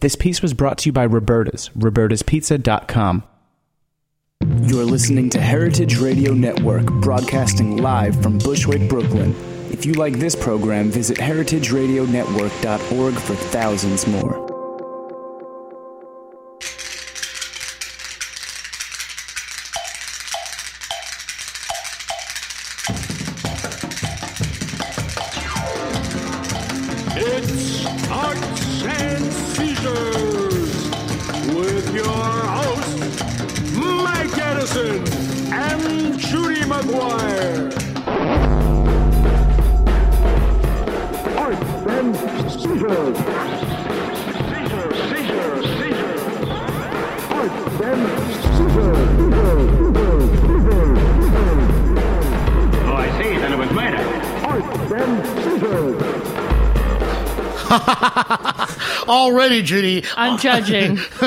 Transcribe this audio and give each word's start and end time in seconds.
This 0.00 0.14
piece 0.14 0.40
was 0.42 0.54
brought 0.54 0.78
to 0.78 0.88
you 0.88 0.92
by 0.92 1.06
Roberta's, 1.06 1.70
robertaspizza.com. 1.76 3.24
You're 4.62 4.84
listening 4.84 5.28
to 5.30 5.40
Heritage 5.40 5.98
Radio 5.98 6.32
Network, 6.32 6.86
broadcasting 6.86 7.78
live 7.78 8.22
from 8.22 8.38
Bushwick, 8.38 8.88
Brooklyn. 8.88 9.34
If 9.72 9.84
you 9.84 9.94
like 9.94 10.14
this 10.14 10.36
program, 10.36 10.92
visit 10.92 11.18
heritageradionetwork.org 11.18 13.14
for 13.14 13.34
thousands 13.34 14.06
more. 14.06 14.47
Already, 59.08 59.62
Judy. 59.62 60.04
I'm 60.16 60.38
judging. 60.38 60.96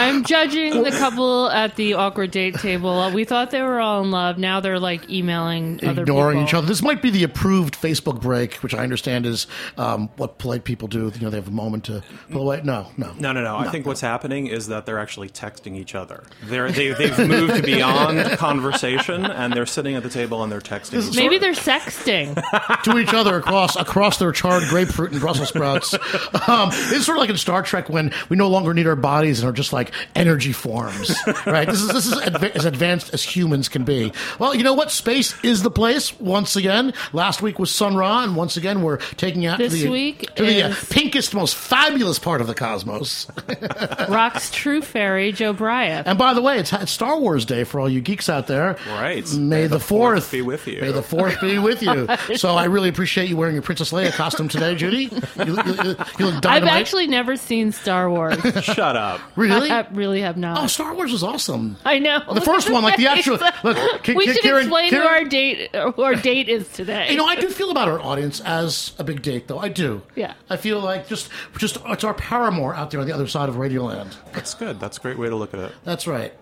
I'm 0.00 0.24
judging 0.24 0.82
the 0.82 0.90
couple 0.90 1.48
at 1.50 1.76
the 1.76 1.94
awkward 1.94 2.30
date 2.30 2.54
table. 2.56 3.10
We 3.12 3.24
thought 3.24 3.50
they 3.50 3.62
were 3.62 3.80
all 3.80 4.02
in 4.02 4.10
love. 4.10 4.38
Now 4.38 4.60
they're 4.60 4.78
like 4.80 5.08
emailing 5.10 5.84
other 5.86 6.02
ignoring 6.02 6.38
people. 6.38 6.48
each 6.48 6.54
other. 6.54 6.66
This 6.66 6.82
might 6.82 7.02
be 7.02 7.10
the 7.10 7.24
approved 7.24 7.74
Facebook 7.80 8.20
break, 8.20 8.54
which 8.56 8.74
I 8.74 8.82
understand 8.82 9.26
is 9.26 9.46
um, 9.76 10.08
what 10.16 10.38
polite 10.38 10.64
people 10.64 10.88
do. 10.88 11.10
You 11.14 11.20
know, 11.20 11.30
they 11.30 11.36
have 11.36 11.48
a 11.48 11.52
moment 11.52 11.84
to 11.84 12.02
pull 12.30 12.42
away. 12.42 12.60
No, 12.64 12.88
no, 12.96 13.12
No, 13.18 13.32
no, 13.32 13.42
no. 13.42 13.56
I 13.56 13.68
think 13.68 13.86
what's 13.86 14.00
happening 14.00 14.46
is 14.46 14.68
that 14.68 14.86
they're 14.86 14.98
actually 14.98 15.28
texting 15.28 15.76
each 15.76 15.94
other. 15.94 16.24
They're, 16.44 16.70
they, 16.72 16.92
they've 16.92 17.18
moved 17.28 17.64
beyond 17.64 18.18
conversation, 18.38 19.24
and 19.26 19.52
they're 19.52 19.66
sitting 19.66 19.94
at 19.94 20.02
the 20.02 20.10
table 20.10 20.42
and 20.42 20.50
they're 20.50 20.60
texting. 20.60 21.06
each 21.08 21.16
Maybe 21.16 21.36
other. 21.36 21.52
they're 21.52 21.54
sexting. 21.54 22.34
to 22.84 22.98
each 22.98 23.14
other 23.14 23.36
across 23.36 23.76
across 23.76 24.18
their 24.18 24.32
charred 24.32 24.64
grapefruit 24.68 25.12
and 25.12 25.20
Brussels 25.20 25.48
sprouts. 25.48 25.94
Um, 26.46 26.70
it's 26.72 27.06
sort 27.06 27.18
of 27.18 27.20
like 27.20 27.30
in 27.30 27.36
Star 27.36 27.62
Trek 27.62 27.88
when 27.88 28.12
we 28.28 28.36
no 28.36 28.48
longer 28.48 28.72
need 28.72 28.86
our 28.86 28.96
bodies 28.96 29.40
and 29.40 29.48
are 29.48 29.52
just 29.52 29.72
like 29.72 29.89
energy 30.14 30.52
forms, 30.52 31.14
right? 31.46 31.66
This 31.68 31.80
is 31.80 31.88
this 31.88 32.06
is 32.06 32.14
adva- 32.14 32.50
as 32.56 32.64
advanced 32.64 33.12
as 33.14 33.22
humans 33.22 33.68
can 33.68 33.84
be. 33.84 34.12
Well, 34.38 34.54
you 34.54 34.62
know 34.62 34.74
what? 34.74 34.90
Space 34.90 35.34
is 35.44 35.62
the 35.62 35.70
place 35.70 36.18
once 36.20 36.56
again. 36.56 36.92
Last 37.12 37.42
week 37.42 37.58
was 37.58 37.70
Sun 37.74 37.96
Ra, 37.96 38.22
and 38.24 38.36
once 38.36 38.56
again 38.56 38.82
we're 38.82 38.98
taking 39.16 39.46
out 39.46 39.58
This 39.58 39.72
to 39.74 39.78
the, 39.84 39.88
week 39.90 40.34
to 40.36 40.44
the 40.44 40.62
uh, 40.64 40.68
is- 40.68 40.88
pinkest, 40.90 41.34
most 41.34 41.54
fabulous 41.54 42.18
part 42.18 42.40
of 42.40 42.46
the 42.46 42.54
cosmos. 42.54 43.26
Rock's 44.08 44.50
true 44.50 44.82
fairy, 44.82 45.32
Jobriath. 45.32 46.04
And 46.06 46.18
by 46.18 46.34
the 46.34 46.42
way, 46.42 46.58
it's, 46.58 46.72
it's 46.72 46.92
Star 46.92 47.18
Wars 47.18 47.44
Day 47.44 47.64
for 47.64 47.80
all 47.80 47.88
you 47.88 48.00
geeks 48.00 48.28
out 48.28 48.46
there. 48.46 48.76
Right. 48.88 49.30
May, 49.34 49.66
the 49.66 49.80
fourth 49.80 50.30
be 50.32 50.42
with 50.42 50.66
you. 50.66 50.80
May 50.80 50.92
the 50.92 51.02
fourth 51.02 51.40
be 51.40 51.58
with 51.58 51.82
you. 51.82 52.08
So 52.36 52.54
I 52.54 52.64
really 52.64 52.88
appreciate 52.88 53.28
you 53.28 53.36
wearing 53.36 53.54
your 53.54 53.62
Princess 53.62 53.92
Leia 53.92 54.12
costume 54.12 54.48
today, 54.48 54.74
Judy. 54.74 55.04
You, 55.04 55.46
you, 55.46 55.54
you, 55.84 55.96
you 56.18 56.26
look 56.26 56.46
I've 56.46 56.64
actually 56.64 57.06
never 57.06 57.36
seen 57.36 57.72
Star 57.72 58.08
Wars. 58.10 58.40
Shut 58.62 58.96
up. 58.96 59.20
really. 59.36 59.70
I 59.70 59.79
really 59.92 60.20
have 60.20 60.36
not. 60.36 60.58
Oh, 60.62 60.66
Star 60.66 60.94
Wars 60.94 61.12
was 61.12 61.22
awesome. 61.22 61.76
I 61.84 61.98
know. 61.98 62.20
The 62.32 62.40
first 62.40 62.68
one, 62.70 62.82
like 62.82 62.96
the 62.96 63.06
actual. 63.08 63.38
Look, 63.64 64.02
K- 64.02 64.14
we 64.14 64.26
K- 64.26 64.32
should 64.34 64.42
Kieran- 64.42 64.62
explain 64.62 64.90
Kieran- 64.90 65.06
who 65.06 65.12
our 65.14 65.24
date 65.24 65.74
who 65.96 66.02
our 66.02 66.14
date 66.14 66.48
is 66.48 66.68
today. 66.68 67.10
You 67.10 67.16
know, 67.16 67.24
I 67.26 67.36
do 67.36 67.48
feel 67.48 67.70
about 67.70 67.88
our 67.88 68.00
audience 68.00 68.40
as 68.40 68.92
a 68.98 69.04
big 69.04 69.22
date, 69.22 69.48
though. 69.48 69.58
I 69.58 69.68
do. 69.68 70.02
Yeah. 70.14 70.34
I 70.48 70.56
feel 70.56 70.80
like 70.80 71.08
just, 71.08 71.28
just 71.58 71.78
it's 71.86 72.04
our 72.04 72.14
paramour 72.14 72.74
out 72.74 72.90
there 72.90 73.00
on 73.00 73.06
the 73.06 73.12
other 73.14 73.26
side 73.26 73.48
of 73.48 73.56
Radioland. 73.56 74.14
That's 74.32 74.54
good. 74.54 74.78
That's 74.80 74.98
a 74.98 75.00
great 75.00 75.18
way 75.18 75.28
to 75.28 75.36
look 75.36 75.54
at 75.54 75.60
it. 75.60 75.72
That's 75.84 76.06
right. 76.06 76.32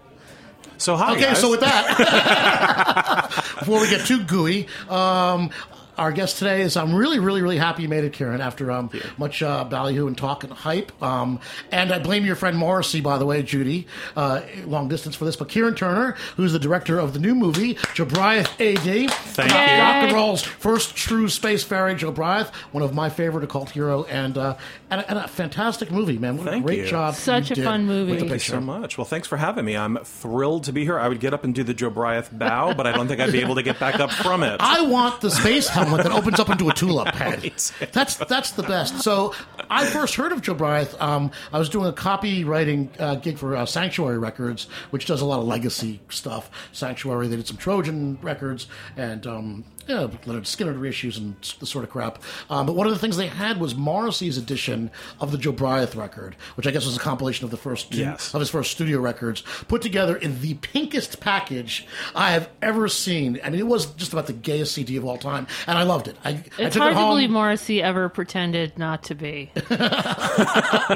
So, 0.76 0.96
hi. 0.96 1.12
Okay, 1.12 1.22
guys. 1.22 1.40
so 1.40 1.50
with 1.50 1.60
that, 1.60 3.28
before 3.58 3.80
we 3.80 3.88
get 3.90 4.06
too 4.06 4.22
gooey, 4.24 4.68
um, 4.88 5.50
our 5.98 6.12
guest 6.12 6.38
today 6.38 6.62
is 6.62 6.76
I'm 6.76 6.94
really, 6.94 7.18
really, 7.18 7.42
really 7.42 7.58
happy 7.58 7.82
you 7.82 7.88
made 7.88 8.04
it, 8.04 8.12
Kieran, 8.12 8.40
after 8.40 8.70
um, 8.70 8.90
much 9.16 9.42
uh, 9.42 9.64
ballyhoo 9.64 10.06
and 10.06 10.16
talk 10.16 10.44
and 10.44 10.52
hype. 10.52 10.90
Um, 11.02 11.40
and 11.70 11.92
I 11.92 11.98
blame 11.98 12.24
your 12.24 12.36
friend 12.36 12.56
Morrissey, 12.56 13.00
by 13.00 13.18
the 13.18 13.26
way, 13.26 13.42
Judy, 13.42 13.86
uh, 14.16 14.42
long 14.64 14.88
distance 14.88 15.16
for 15.16 15.24
this. 15.24 15.36
But 15.36 15.48
Kieran 15.48 15.74
Turner, 15.74 16.12
who's 16.36 16.52
the 16.52 16.58
director 16.58 16.98
of 16.98 17.12
the 17.12 17.18
new 17.18 17.34
movie, 17.34 17.74
Jobriath 17.74 18.48
AD. 18.60 19.10
Thank 19.10 19.50
Rock, 19.50 19.70
you. 19.70 19.76
Rock 19.76 19.94
and 20.04 20.12
roll's 20.12 20.42
first 20.42 20.96
true 20.96 21.28
space 21.28 21.64
fairy, 21.64 21.94
Jobriath, 21.94 22.54
one 22.72 22.82
of 22.82 22.94
my 22.94 23.10
favorite 23.10 23.44
occult 23.44 23.70
hero, 23.70 24.04
and, 24.04 24.38
uh, 24.38 24.56
and, 24.90 25.00
a, 25.00 25.10
and 25.10 25.18
a 25.18 25.28
fantastic 25.28 25.90
movie, 25.90 26.18
man. 26.18 26.36
What 26.38 26.46
Thank 26.46 26.64
a 26.64 26.66
great 26.66 26.78
you. 26.80 26.86
job. 26.86 27.14
Such 27.14 27.50
you 27.50 27.54
a 27.54 27.56
did 27.56 27.64
fun 27.64 27.86
movie. 27.86 28.18
Thank 28.18 28.30
you 28.30 28.38
so 28.38 28.60
much. 28.60 28.96
Well, 28.96 29.04
thanks 29.04 29.28
for 29.28 29.36
having 29.36 29.64
me. 29.64 29.76
I'm 29.76 29.98
thrilled 30.04 30.64
to 30.64 30.72
be 30.72 30.84
here. 30.84 30.98
I 30.98 31.08
would 31.08 31.20
get 31.20 31.34
up 31.34 31.44
and 31.44 31.54
do 31.54 31.64
the 31.64 31.74
Joe 31.74 31.90
bow, 31.90 32.74
but 32.74 32.86
I 32.86 32.92
don't 32.92 33.08
think 33.08 33.20
I'd 33.20 33.32
be 33.32 33.40
able 33.40 33.56
to 33.56 33.62
get 33.62 33.78
back 33.80 34.00
up 34.00 34.10
from 34.10 34.42
it. 34.42 34.56
I 34.60 34.82
want 34.82 35.20
the 35.20 35.30
space 35.30 35.68
that 35.96 36.12
opens 36.12 36.38
up 36.38 36.48
into 36.50 36.68
a 36.68 36.74
tulip 36.74 37.08
head. 37.14 37.52
That's 37.92 38.16
that's 38.16 38.52
the 38.52 38.62
best. 38.62 39.00
So 39.02 39.34
I 39.70 39.86
first 39.86 40.14
heard 40.14 40.32
of 40.32 40.42
Jobriath. 40.42 41.00
Um, 41.00 41.30
I 41.52 41.58
was 41.58 41.68
doing 41.68 41.86
a 41.86 41.92
copywriting 41.92 42.88
uh, 43.00 43.16
gig 43.16 43.38
for 43.38 43.56
uh, 43.56 43.66
Sanctuary 43.66 44.18
Records, 44.18 44.68
which 44.90 45.06
does 45.06 45.20
a 45.20 45.24
lot 45.24 45.40
of 45.40 45.46
legacy 45.46 46.00
stuff. 46.10 46.50
Sanctuary, 46.72 47.28
they 47.28 47.36
did 47.36 47.46
some 47.46 47.56
Trojan 47.56 48.18
records 48.22 48.66
and. 48.96 49.26
Um, 49.26 49.64
yeah, 49.88 50.06
Lynyrd 50.26 50.42
Skynyrd 50.42 50.78
reissues 50.78 51.16
and 51.16 51.34
the 51.60 51.66
sort 51.66 51.82
of 51.84 51.90
crap. 51.90 52.22
Um, 52.50 52.66
but 52.66 52.74
one 52.76 52.86
of 52.86 52.92
the 52.92 52.98
things 52.98 53.16
they 53.16 53.26
had 53.26 53.58
was 53.58 53.74
Morrissey's 53.74 54.36
edition 54.38 54.90
of 55.20 55.32
the 55.32 55.38
Jobriath 55.38 55.96
record, 55.96 56.36
which 56.56 56.66
I 56.66 56.70
guess 56.70 56.84
was 56.86 56.96
a 56.96 57.00
compilation 57.00 57.44
of 57.44 57.50
the 57.50 57.56
first 57.56 57.90
two, 57.92 57.98
Yes. 58.00 58.34
of 58.34 58.40
his 58.40 58.50
first 58.50 58.70
studio 58.72 59.00
records, 59.00 59.42
put 59.66 59.80
together 59.82 60.16
in 60.16 60.40
the 60.42 60.54
pinkest 60.54 61.20
package 61.20 61.86
I 62.14 62.30
have 62.32 62.48
ever 62.62 62.88
seen. 62.88 63.40
I 63.42 63.50
mean, 63.50 63.60
it 63.60 63.66
was 63.66 63.86
just 63.94 64.12
about 64.12 64.26
the 64.26 64.32
gayest 64.34 64.72
CD 64.74 64.96
of 64.96 65.04
all 65.04 65.16
time, 65.18 65.46
and 65.66 65.78
I 65.78 65.82
loved 65.84 66.06
it. 66.08 66.16
I, 66.24 66.30
I 66.30 66.44
It's 66.58 66.74
took 66.74 66.82
hard 66.82 66.92
it 66.92 66.96
to 67.00 67.06
believe 67.06 67.30
Morrissey 67.30 67.82
ever 67.82 68.08
pretended 68.08 68.78
not 68.78 69.04
to 69.04 69.14
be. 69.14 69.50
you 69.70 69.76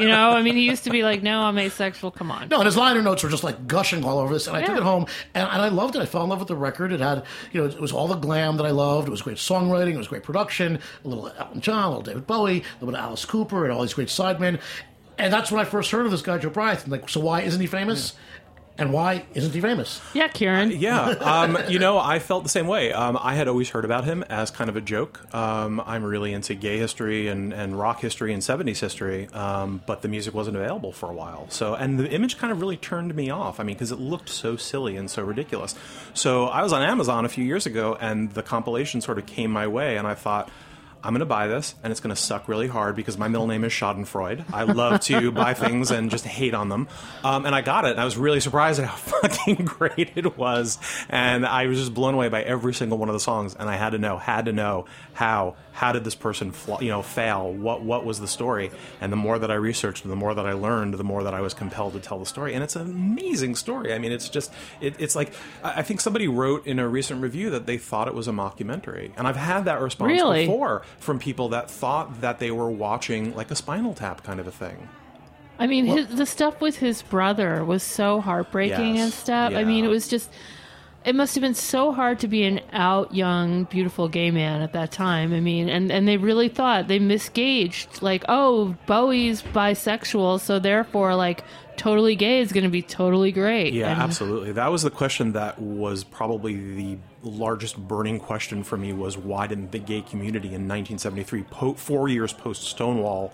know, 0.09 0.31
I 0.31 0.43
mean, 0.43 0.55
he 0.57 0.67
used 0.67 0.85
to 0.85 0.91
be 0.91 1.03
like, 1.03 1.23
"No, 1.23 1.41
I'm 1.41 1.59
asexual." 1.59 2.11
Come 2.11 2.31
on. 2.31 2.49
No, 2.49 2.59
and 2.59 2.67
his 2.67 2.77
liner 2.77 3.03
notes 3.03 3.23
were 3.23 3.31
just 3.31 3.45
like 3.45 3.67
gushing 3.67 4.05
all 4.05 4.19
over 4.19 4.33
this, 4.35 4.47
and 4.47 4.57
I 4.57 4.63
took 4.63 4.77
it 4.77 4.83
home, 4.83 5.07
and, 5.35 5.49
and 5.49 5.63
I 5.63 5.69
loved 5.69 5.97
it. 5.97 6.03
I 6.03 6.07
fell 6.07 6.23
in 6.25 6.29
love 6.31 6.39
with 6.41 6.49
the 6.49 6.57
record. 6.57 6.93
It 6.93 7.01
had, 7.01 7.25
you 7.53 7.61
know, 7.63 7.67
it 7.69 7.81
was 7.81 7.93
all 7.93 8.09
the 8.09 8.17
glam 8.17 8.57
that 8.59 8.65
I 8.67 8.71
loved. 8.71 8.82
It 9.07 9.11
was 9.11 9.23
great 9.23 9.39
songwriting. 9.39 9.95
It 9.95 9.99
was 9.99 10.09
great 10.09 10.23
production. 10.23 10.79
A 11.05 11.09
little 11.09 11.33
Elton 11.39 11.61
John, 11.61 11.85
a 11.85 11.89
little 11.89 12.03
David 12.03 12.27
Bowie, 12.27 12.61
a 12.61 12.65
little 12.81 12.89
bit 12.89 12.95
of 12.99 13.05
Alice 13.05 13.25
Cooper, 13.25 13.65
and 13.65 13.73
all 13.73 13.83
these 13.83 13.95
great 13.95 14.09
sidemen. 14.09 14.61
And 15.19 15.33
that's 15.33 15.53
when 15.53 15.61
I 15.61 15.65
first 15.65 15.91
heard 15.91 16.05
of 16.05 16.11
this 16.11 16.23
guy 16.23 16.39
Jobriath. 16.39 16.89
Like, 16.89 17.09
so 17.09 17.21
why 17.21 17.43
isn't 17.43 17.61
he 17.61 17.67
famous? 17.67 18.15
And 18.79 18.93
why 18.93 19.27
isn't 19.35 19.53
he 19.53 19.61
famous? 19.61 20.01
Yeah, 20.15 20.29
Kieran. 20.29 20.71
Yeah, 20.71 21.05
um, 21.21 21.59
you 21.69 21.79
know, 21.79 21.99
I 21.99 22.19
felt 22.19 22.43
the 22.43 22.49
same 22.49 22.67
way. 22.67 22.93
Um, 22.93 23.19
I 23.21 23.35
had 23.35 23.47
always 23.47 23.69
heard 23.69 23.85
about 23.85 24.05
him 24.05 24.23
as 24.31 24.51
kind 24.51 24.71
of 24.71 24.77
a 24.77 24.81
joke. 24.81 25.21
Um, 25.35 25.81
I'm 25.85 26.03
really 26.03 26.33
into 26.33 26.55
gay 26.55 26.79
history 26.79 27.29
and, 27.29 27.53
and 27.53 27.79
rock 27.79 28.01
history 28.01 28.33
and 28.33 28.43
70s 28.43 28.81
history, 28.81 29.29
um, 29.35 29.83
but 29.87 30.01
the 30.01 30.09
music 30.09 30.33
wasn't 30.33 30.57
available 30.57 30.91
for 30.91 31.11
a 31.11 31.13
while. 31.13 31.47
So, 31.51 31.75
and 31.75 32.01
the 32.01 32.11
image 32.11 32.39
kind 32.39 32.51
of 32.51 32.61
really 32.61 32.79
turned 32.79 33.15
me 33.15 33.29
off. 33.29 33.61
I 33.61 33.63
mean, 33.63 33.75
because 33.75 33.93
it 33.93 33.99
looked 33.99 34.31
so 34.31 34.57
silly 34.57 34.97
and 34.97 35.11
so 35.11 35.23
ridiculous. 35.23 35.75
So, 36.15 36.47
I 36.47 36.63
was 36.63 36.73
on 36.73 36.83
Amazon 36.83 37.27
a 37.27 37.29
few 37.29 37.45
years 37.45 37.67
ago, 37.67 37.99
and 38.01 38.33
the 38.33 38.43
compilation 38.43 39.03
sort 39.03 39.19
of 39.19 39.27
came 39.27 39.51
my 39.51 39.67
way, 39.67 39.97
and 39.99 40.07
I 40.07 40.15
thought. 40.15 40.51
I'm 41.05 41.13
going 41.13 41.21
to 41.21 41.27
buy 41.27 41.49
this, 41.49 41.75
and 41.83 41.91
it's 41.91 42.01
going 42.01 42.15
to 42.15 42.21
suck 42.21 42.47
really 42.47 42.69
hard 42.69 42.95
because 42.95 43.19
my 43.19 43.27
middle 43.27 43.47
name 43.49 43.65
is 43.65 43.73
Schadenfreude. 43.73 44.45
I 44.53 44.63
love 44.63 45.01
to 45.03 45.33
buy 45.33 45.55
things 45.55 45.91
and 45.91 46.11
just 46.11 46.25
hate 46.25 46.55
on 46.55 46.69
them. 46.69 46.89
Um, 47.25 47.45
and 47.45 47.55
I 47.55 47.61
got 47.61 47.85
it, 47.85 47.93
and 47.93 48.01
I 48.01 48.05
was 48.05 48.17
really 48.17 48.41
surprised 48.41 48.79
at 48.79 48.87
how 48.87 48.97
fucking 49.23 49.65
great 49.65 50.13
it 50.15 50.37
was. 50.39 50.79
And 51.09 51.45
I 51.45 51.67
was 51.67 51.79
just 51.79 51.93
blown 51.93 52.15
away 52.15 52.29
by 52.29 52.43
every 52.43 52.73
single 52.73 52.99
one 52.99 53.09
of 53.09 53.15
the 53.15 53.21
songs. 53.21 53.57
And 53.59 53.69
I 53.69 53.77
had 53.77 53.91
to 53.91 53.99
know, 53.99 54.17
had 54.17 54.45
to 54.45 54.53
know 54.53 54.87
how, 55.13 55.57
how 55.73 55.93
did 55.93 56.05
this 56.05 56.15
person, 56.15 56.53
you 56.81 56.89
know, 56.89 57.03
fail? 57.03 57.53
What, 57.53 57.83
what 57.83 58.05
was 58.05 58.21
the 58.21 58.29
story? 58.29 58.71
And 59.01 59.11
the 59.13 59.17
more 59.17 59.39
that 59.39 59.51
I 59.51 59.55
researched, 59.55 60.07
the 60.07 60.15
more 60.17 60.35
that 60.35 60.47
I 60.47 60.53
learned, 60.53 60.95
the 60.95 61.05
more 61.05 61.23
that 61.25 61.35
I 61.35 61.41
was 61.41 61.55
compelled 61.55 61.95
to 61.95 62.01
tell 62.01 62.19
the 62.19 62.27
story. 62.27 62.55
And 62.55 62.63
it's 62.63 62.77
an 62.77 62.83
amazing 62.83 63.55
story. 63.57 63.93
I 63.95 63.99
mean, 63.99 64.13
it's 64.13 64.29
just, 64.29 64.53
it, 64.81 64.95
it's 64.99 65.17
like, 65.17 65.33
I 65.65 65.81
I 65.83 65.83
think 65.85 66.01
somebody 66.01 66.29
wrote 66.29 66.67
in 66.67 66.79
a 66.79 66.87
recent 66.89 67.21
review 67.23 67.51
that 67.51 67.67
they 67.67 67.77
thought 67.79 68.07
it 68.07 68.15
was 68.15 68.29
a 68.29 68.31
mockumentary, 68.31 69.11
and 69.17 69.27
I've 69.27 69.37
had 69.37 69.65
that 69.65 69.81
response 69.81 70.11
Really? 70.13 70.47
before 70.47 70.83
from 71.01 71.19
people 71.19 71.49
that 71.49 71.69
thought 71.71 72.21
that 72.21 72.39
they 72.39 72.51
were 72.53 72.71
watching 72.71 73.35
like 73.35 73.51
a 73.51 73.57
Spinal 73.57 73.95
Tap 73.95 74.23
kind 74.23 74.39
of 74.39 74.47
a 74.47 74.53
thing. 74.53 74.89
I 75.59 75.67
mean, 75.67 75.87
his, 75.87 76.07
the 76.09 76.27
stuff 76.27 76.61
with 76.61 76.77
his 76.77 77.03
brother 77.03 77.65
was 77.65 77.83
so 77.83 78.21
heartbreaking 78.21 78.97
Yes. 78.97 79.05
and 79.05 79.13
stuff. 79.13 79.55
I 79.55 79.65
mean, 79.65 79.85
it 79.85 79.89
was 79.89 80.07
just. 80.09 80.31
It 81.05 81.15
must 81.15 81.35
have 81.35 81.43
been 81.43 81.55
so 81.55 81.93
hard 81.93 82.19
to 82.21 82.29
be 82.29 82.45
an 82.45 82.61
out 82.73 83.15
young 83.15 83.65
beautiful 83.65 84.09
gay 84.09 84.31
man 84.31 84.63
at 84.63 84.73
that 84.73 84.93
time 84.93 85.33
i 85.33 85.41
mean 85.41 85.69
and 85.69 85.91
and 85.91 86.07
they 86.07 86.17
really 86.17 86.49
thought 86.49 86.89
they 86.89 86.99
misgauged 86.99 88.03
like 88.03 88.25
oh 88.29 88.75
bowie's 88.87 89.43
bisexual 89.43 90.39
so 90.41 90.59
therefore 90.59 91.15
like 91.15 91.43
totally 91.77 92.15
gay 92.15 92.41
is 92.41 92.53
going 92.53 92.65
to 92.65 92.71
be 92.71 92.83
totally 92.83 93.33
great 93.33 93.73
Yeah, 93.73 93.91
And- 93.93 94.03
absolutely. 94.03 94.53
That 94.53 94.71
was 94.71 94.83
the 94.83 94.91
question 94.91 95.33
that 95.33 95.59
was 95.59 96.05
probably 96.05 96.75
the 96.75 96.99
largest 97.23 97.77
burning 97.79 98.21
question 98.21 98.63
for 98.63 98.77
me 98.77 98.93
was 98.93 99.17
why 99.17 99.47
didn't 99.47 99.73
the 99.73 99.79
gay 99.79 100.03
community 100.03 100.49
in 100.49 100.69
1973, 100.69 101.43
po- 101.45 101.73
four 101.75 102.09
years 102.11 102.33
post 102.35 102.65
Stonewall, 102.65 103.33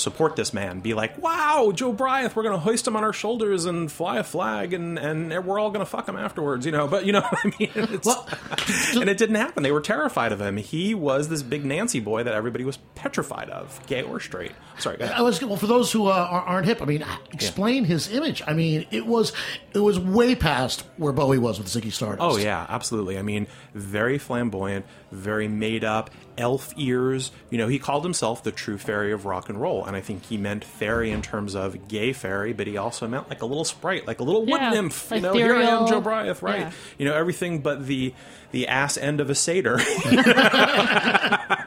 support 0.00 0.36
this 0.36 0.52
man? 0.52 0.80
Be 0.80 0.94
like, 0.94 1.16
wow, 1.22 1.72
Jobriath, 1.74 2.34
we're 2.34 2.42
going 2.42 2.54
to 2.54 2.60
hoist 2.60 2.86
him 2.86 2.96
on 2.96 3.04
our 3.04 3.12
shoulders 3.12 3.64
and 3.64 3.90
fly 3.90 4.18
a 4.18 4.24
flag 4.24 4.72
and, 4.72 4.98
and 4.98 5.44
we're 5.44 5.58
all 5.58 5.70
going 5.70 5.84
to 5.84 5.90
fuck 5.90 6.08
him 6.08 6.16
afterwards, 6.16 6.66
you 6.66 6.72
know? 6.72 6.88
But 6.88 7.06
you 7.06 7.12
know 7.12 7.20
what 7.28 7.38
I 7.44 7.52
mean? 7.58 8.00
Well, 8.04 8.26
and 9.00 9.08
it 9.08 9.18
didn't 9.18 9.36
happen. 9.36 9.62
They 9.62 9.72
were 9.72 9.80
terrified 9.80 10.32
of 10.32 10.40
him. 10.40 10.56
He 10.56 10.94
was 10.94 11.28
this 11.28 11.42
big 11.42 11.64
Nancy 11.64 12.00
boy 12.00 12.22
that 12.24 12.34
everybody 12.34 12.64
was 12.64 12.78
petrified 12.94 13.50
of, 13.50 13.80
gay 13.86 14.02
or 14.02 14.20
straight. 14.20 14.52
Sorry, 14.78 14.96
go 14.96 15.04
ahead. 15.04 15.16
I 15.16 15.22
was 15.22 15.42
well 15.42 15.56
for 15.56 15.66
those 15.66 15.92
who 15.92 16.06
uh, 16.06 16.12
are- 16.12 16.42
aren't 16.42 16.66
hip. 16.66 16.80
I 16.80 16.86
mean, 16.86 17.04
explain 17.32 17.84
his 17.84 18.10
image. 18.12 18.42
I 18.46 18.54
mean, 18.54 18.86
it 18.90 19.06
was 19.06 19.32
it 19.74 19.80
was 19.80 19.98
way 19.98 20.34
past 20.34 20.84
where 20.96 21.12
Bowie 21.12 21.38
was 21.38 21.58
with 21.58 21.68
Ziggy 21.68 21.92
Stardust. 21.92 22.22
Oh 22.22 22.38
yeah, 22.38 22.64
absolutely. 22.68 23.18
I 23.18 23.22
mean, 23.22 23.46
very 23.74 24.16
flamboyant, 24.18 24.86
very 25.12 25.48
made 25.48 25.84
up, 25.84 26.10
elf 26.38 26.72
ears. 26.76 27.30
You 27.50 27.58
know, 27.58 27.68
he 27.68 27.78
called 27.78 28.04
himself 28.04 28.42
the 28.42 28.52
true 28.52 28.78
fairy 28.78 29.12
of 29.12 29.24
rock 29.26 29.48
and 29.48 29.60
roll, 29.60 29.84
and 29.84 29.96
I 29.96 30.00
think 30.00 30.24
he 30.26 30.36
meant 30.36 30.64
fairy 30.64 31.10
in 31.10 31.22
terms 31.22 31.54
of 31.54 31.88
gay 31.88 32.12
fairy, 32.12 32.52
but 32.52 32.66
he 32.66 32.76
also 32.76 33.06
meant 33.08 33.28
like 33.28 33.42
a 33.42 33.46
little 33.46 33.64
sprite, 33.64 34.06
like 34.06 34.20
a 34.20 34.24
little 34.24 34.42
wood 34.42 34.60
Yeah, 34.60 34.70
nymph. 34.70 35.10
like 35.10 35.18
you 35.22 35.26
know, 35.28 35.32
here 35.34 35.54
I 35.54 35.62
am. 35.62 35.86
Jobriath, 35.86 36.42
right? 36.42 36.60
Yeah. 36.60 36.72
You 36.98 37.04
know, 37.06 37.14
everything 37.14 37.60
but 37.60 37.86
the 37.86 38.14
the 38.52 38.66
ass 38.68 38.96
end 38.96 39.20
of 39.20 39.30
a 39.30 39.34
satyr. 39.34 39.78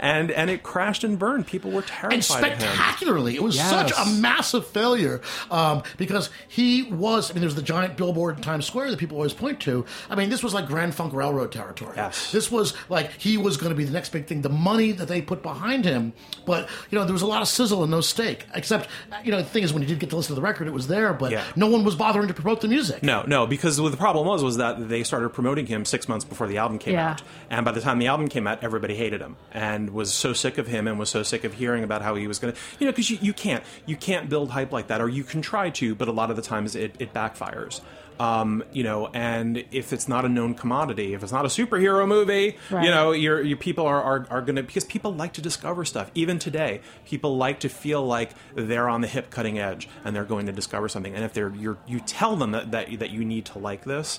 and 0.00 0.30
and 0.30 0.50
it 0.50 0.62
crashed 0.62 1.04
and 1.04 1.18
burned. 1.18 1.46
People 1.46 1.70
were 1.70 1.82
terrified 1.82 2.12
and 2.14 2.22
of 2.52 2.58
him. 2.58 2.68
spectacularly. 2.68 3.34
It 3.34 3.42
was 3.42 3.56
Yes. 3.56 3.70
such 3.70 3.92
a 3.92 4.08
massive 4.20 4.66
failure 4.66 5.20
um, 5.50 5.82
because 5.96 6.30
he 6.48 6.84
was. 6.84 7.30
I 7.30 7.34
mean, 7.34 7.40
there's 7.40 7.54
the 7.54 7.62
giant 7.62 7.96
billboard 7.96 8.36
in 8.36 8.42
Times 8.42 8.66
Square 8.66 8.90
that 8.90 8.98
people 8.98 9.16
always 9.16 9.32
point 9.34 9.60
to. 9.60 9.84
I 10.10 10.14
mean, 10.14 10.30
this 10.30 10.42
was 10.42 10.54
like 10.54 10.66
Grand 10.66 10.94
Funk 10.94 11.12
Railroad 11.12 11.52
territory. 11.52 11.94
Yes. 11.96 12.32
This 12.32 12.50
was 12.50 12.74
like 12.88 13.12
he 13.12 13.36
was 13.36 13.56
going 13.56 13.70
to 13.70 13.76
be 13.76 13.84
the 13.84 13.92
next 13.92 14.10
big 14.10 14.26
thing. 14.26 14.42
The 14.42 14.48
money 14.48 14.92
that 14.92 15.08
they 15.08 15.20
put 15.22 15.42
behind 15.42 15.84
him, 15.84 16.12
but 16.46 16.68
you 16.90 16.98
know, 16.98 17.04
there 17.04 17.12
was 17.12 17.22
a 17.22 17.26
lot 17.26 17.42
of 17.42 17.48
sizzle 17.48 17.82
and 17.82 17.90
no 17.90 18.00
steak. 18.00 18.46
Except, 18.54 18.88
you 19.24 19.30
know, 19.30 19.38
the 19.38 19.44
thing 19.44 19.62
is, 19.62 19.72
when 19.72 19.82
you 19.82 19.88
did 19.88 19.98
get 19.98 20.10
to 20.10 20.16
listen 20.16 20.34
to 20.34 20.40
the 20.40 20.44
record, 20.44 20.66
it 20.68 20.72
was 20.72 20.86
there, 20.88 21.12
but 21.12 21.30
Yeah. 21.32 21.42
no 21.56 21.66
one 21.68 21.84
was 21.84 21.94
bothering 21.94 22.28
to 22.28 22.34
promote 22.34 22.60
the 22.60 22.68
music. 22.68 23.02
No, 23.02 23.24
no, 23.26 23.46
because 23.46 23.80
what 23.80 23.90
the 23.90 23.96
problem 23.96 24.26
was 24.26 24.42
was 24.42 24.56
that 24.58 24.88
they 24.88 25.02
started 25.02 25.30
promoting 25.30 25.66
him 25.66 25.84
six 25.84 26.08
months 26.08 26.24
before 26.24 26.46
the 26.46 26.58
album 26.58 26.78
came 26.78 26.94
Yeah. 26.94 27.10
out, 27.12 27.22
and 27.50 27.64
by 27.64 27.72
the 27.72 27.80
time 27.80 27.98
the 27.98 28.06
album 28.06 28.28
came 28.28 28.46
out, 28.46 28.62
everybody 28.62 28.94
hated 28.94 29.20
him 29.20 29.36
and 29.52 29.87
was 29.88 30.12
so 30.12 30.32
sick 30.32 30.58
of 30.58 30.66
him 30.66 30.86
and 30.86 30.98
was 30.98 31.10
so 31.10 31.22
sick 31.22 31.44
of 31.44 31.54
hearing 31.54 31.84
about 31.84 32.02
how 32.02 32.14
he 32.14 32.26
was 32.26 32.38
going 32.38 32.52
to, 32.54 32.60
you 32.78 32.86
know, 32.86 32.92
because 32.92 33.10
you, 33.10 33.18
you 33.20 33.32
can't 33.32 33.62
you 33.86 33.96
can't 33.96 34.28
build 34.28 34.50
hype 34.50 34.72
like 34.72 34.88
that, 34.88 35.00
or 35.00 35.08
you 35.08 35.24
can 35.24 35.42
try 35.42 35.70
to, 35.70 35.94
but 35.94 36.08
a 36.08 36.12
lot 36.12 36.30
of 36.30 36.36
the 36.36 36.42
times 36.42 36.74
it, 36.76 36.94
it 36.98 37.12
backfires. 37.14 37.80
Um, 38.20 38.64
you 38.72 38.82
know, 38.82 39.06
and 39.14 39.64
if 39.70 39.92
it's 39.92 40.08
not 40.08 40.24
a 40.24 40.28
known 40.28 40.54
commodity, 40.54 41.14
if 41.14 41.22
it's 41.22 41.30
not 41.30 41.44
a 41.44 41.48
superhero 41.48 42.04
movie, 42.08 42.56
Right. 42.68 42.84
you 42.84 42.90
know, 42.90 43.12
your 43.12 43.40
your 43.42 43.56
people 43.56 43.86
are, 43.86 44.02
are, 44.02 44.26
are 44.28 44.42
going 44.42 44.56
to 44.56 44.64
because 44.64 44.82
people 44.82 45.14
like 45.14 45.34
to 45.34 45.40
discover 45.40 45.84
stuff. 45.84 46.10
Even 46.16 46.40
today, 46.40 46.80
people 47.04 47.36
like 47.36 47.60
to 47.60 47.68
feel 47.68 48.04
like 48.04 48.32
they're 48.56 48.88
on 48.88 49.02
the 49.02 49.06
hip 49.06 49.30
cutting 49.30 49.60
edge 49.60 49.88
and 50.04 50.16
they're 50.16 50.24
going 50.24 50.46
to 50.46 50.52
discover 50.52 50.88
something. 50.88 51.14
And 51.14 51.22
if 51.24 51.32
they're 51.32 51.54
you're, 51.54 51.78
you 51.86 52.00
tell 52.00 52.34
them 52.34 52.50
that, 52.50 52.72
that 52.72 52.98
that 52.98 53.10
you 53.10 53.24
need 53.24 53.44
to 53.46 53.60
like 53.60 53.84
this, 53.84 54.18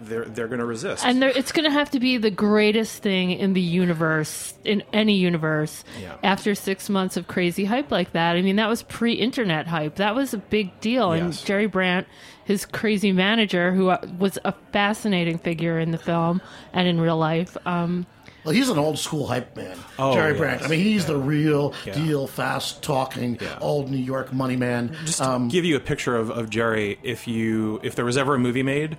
they're 0.00 0.24
they're 0.24 0.48
going 0.48 0.60
to 0.60 0.64
resist. 0.66 1.04
and 1.04 1.22
it's 1.22 1.52
going 1.52 1.64
to 1.64 1.70
have 1.70 1.90
to 1.90 2.00
be 2.00 2.16
the 2.18 2.30
greatest 2.30 3.02
thing 3.02 3.30
in 3.32 3.52
the 3.52 3.60
universe, 3.60 4.54
in 4.64 4.82
any 4.92 5.14
universe, 5.14 5.84
Yeah. 6.00 6.14
after 6.22 6.54
six 6.54 6.88
months 6.88 7.16
of 7.16 7.26
crazy 7.28 7.64
hype 7.64 7.90
like 7.90 8.12
that. 8.12 8.36
I 8.36 8.42
mean, 8.42 8.56
that 8.56 8.68
was 8.68 8.82
pre 8.82 9.12
internet 9.14 9.66
hype. 9.66 9.96
That 9.96 10.14
was 10.14 10.32
a 10.34 10.38
big 10.38 10.78
deal. 10.80 11.12
And 11.12 11.26
Yes. 11.28 11.42
Jerry 11.42 11.66
Brandt, 11.66 12.06
his 12.44 12.64
crazy 12.66 13.12
manager, 13.12 13.72
who 13.72 13.88
uh, 13.88 13.98
was 14.18 14.38
a 14.44 14.52
fascinating 14.72 15.38
figure 15.38 15.78
in 15.78 15.90
the 15.90 15.98
film 15.98 16.40
and 16.72 16.86
in 16.88 17.00
real 17.00 17.18
life, 17.18 17.56
um, 17.66 18.06
Well, 18.44 18.54
he's 18.54 18.68
an 18.70 18.78
old 18.78 18.98
school 18.98 19.26
hype 19.26 19.54
man, 19.56 19.76
Oh, 19.98 20.14
Jerry 20.14 20.30
yes. 20.30 20.38
Brandt. 20.38 20.62
I 20.62 20.68
mean, 20.68 20.80
he's 20.80 21.04
the 21.04 21.18
real 21.18 21.74
Yeah. 21.84 21.92
deal, 21.94 22.26
fast 22.26 22.82
talking, 22.82 23.36
Yeah. 23.40 23.58
old 23.60 23.90
New 23.90 23.98
York 23.98 24.32
money 24.32 24.56
man. 24.56 24.96
Just 25.04 25.18
to 25.18 25.28
Um, 25.28 25.48
give 25.48 25.64
you 25.66 25.76
a 25.76 25.80
picture 25.80 26.16
of, 26.16 26.30
of 26.30 26.48
Jerry, 26.48 26.98
if 27.02 27.28
you 27.28 27.80
if 27.82 27.94
there 27.96 28.04
was 28.06 28.16
ever 28.16 28.36
a 28.36 28.38
movie 28.38 28.62
made, 28.62 28.96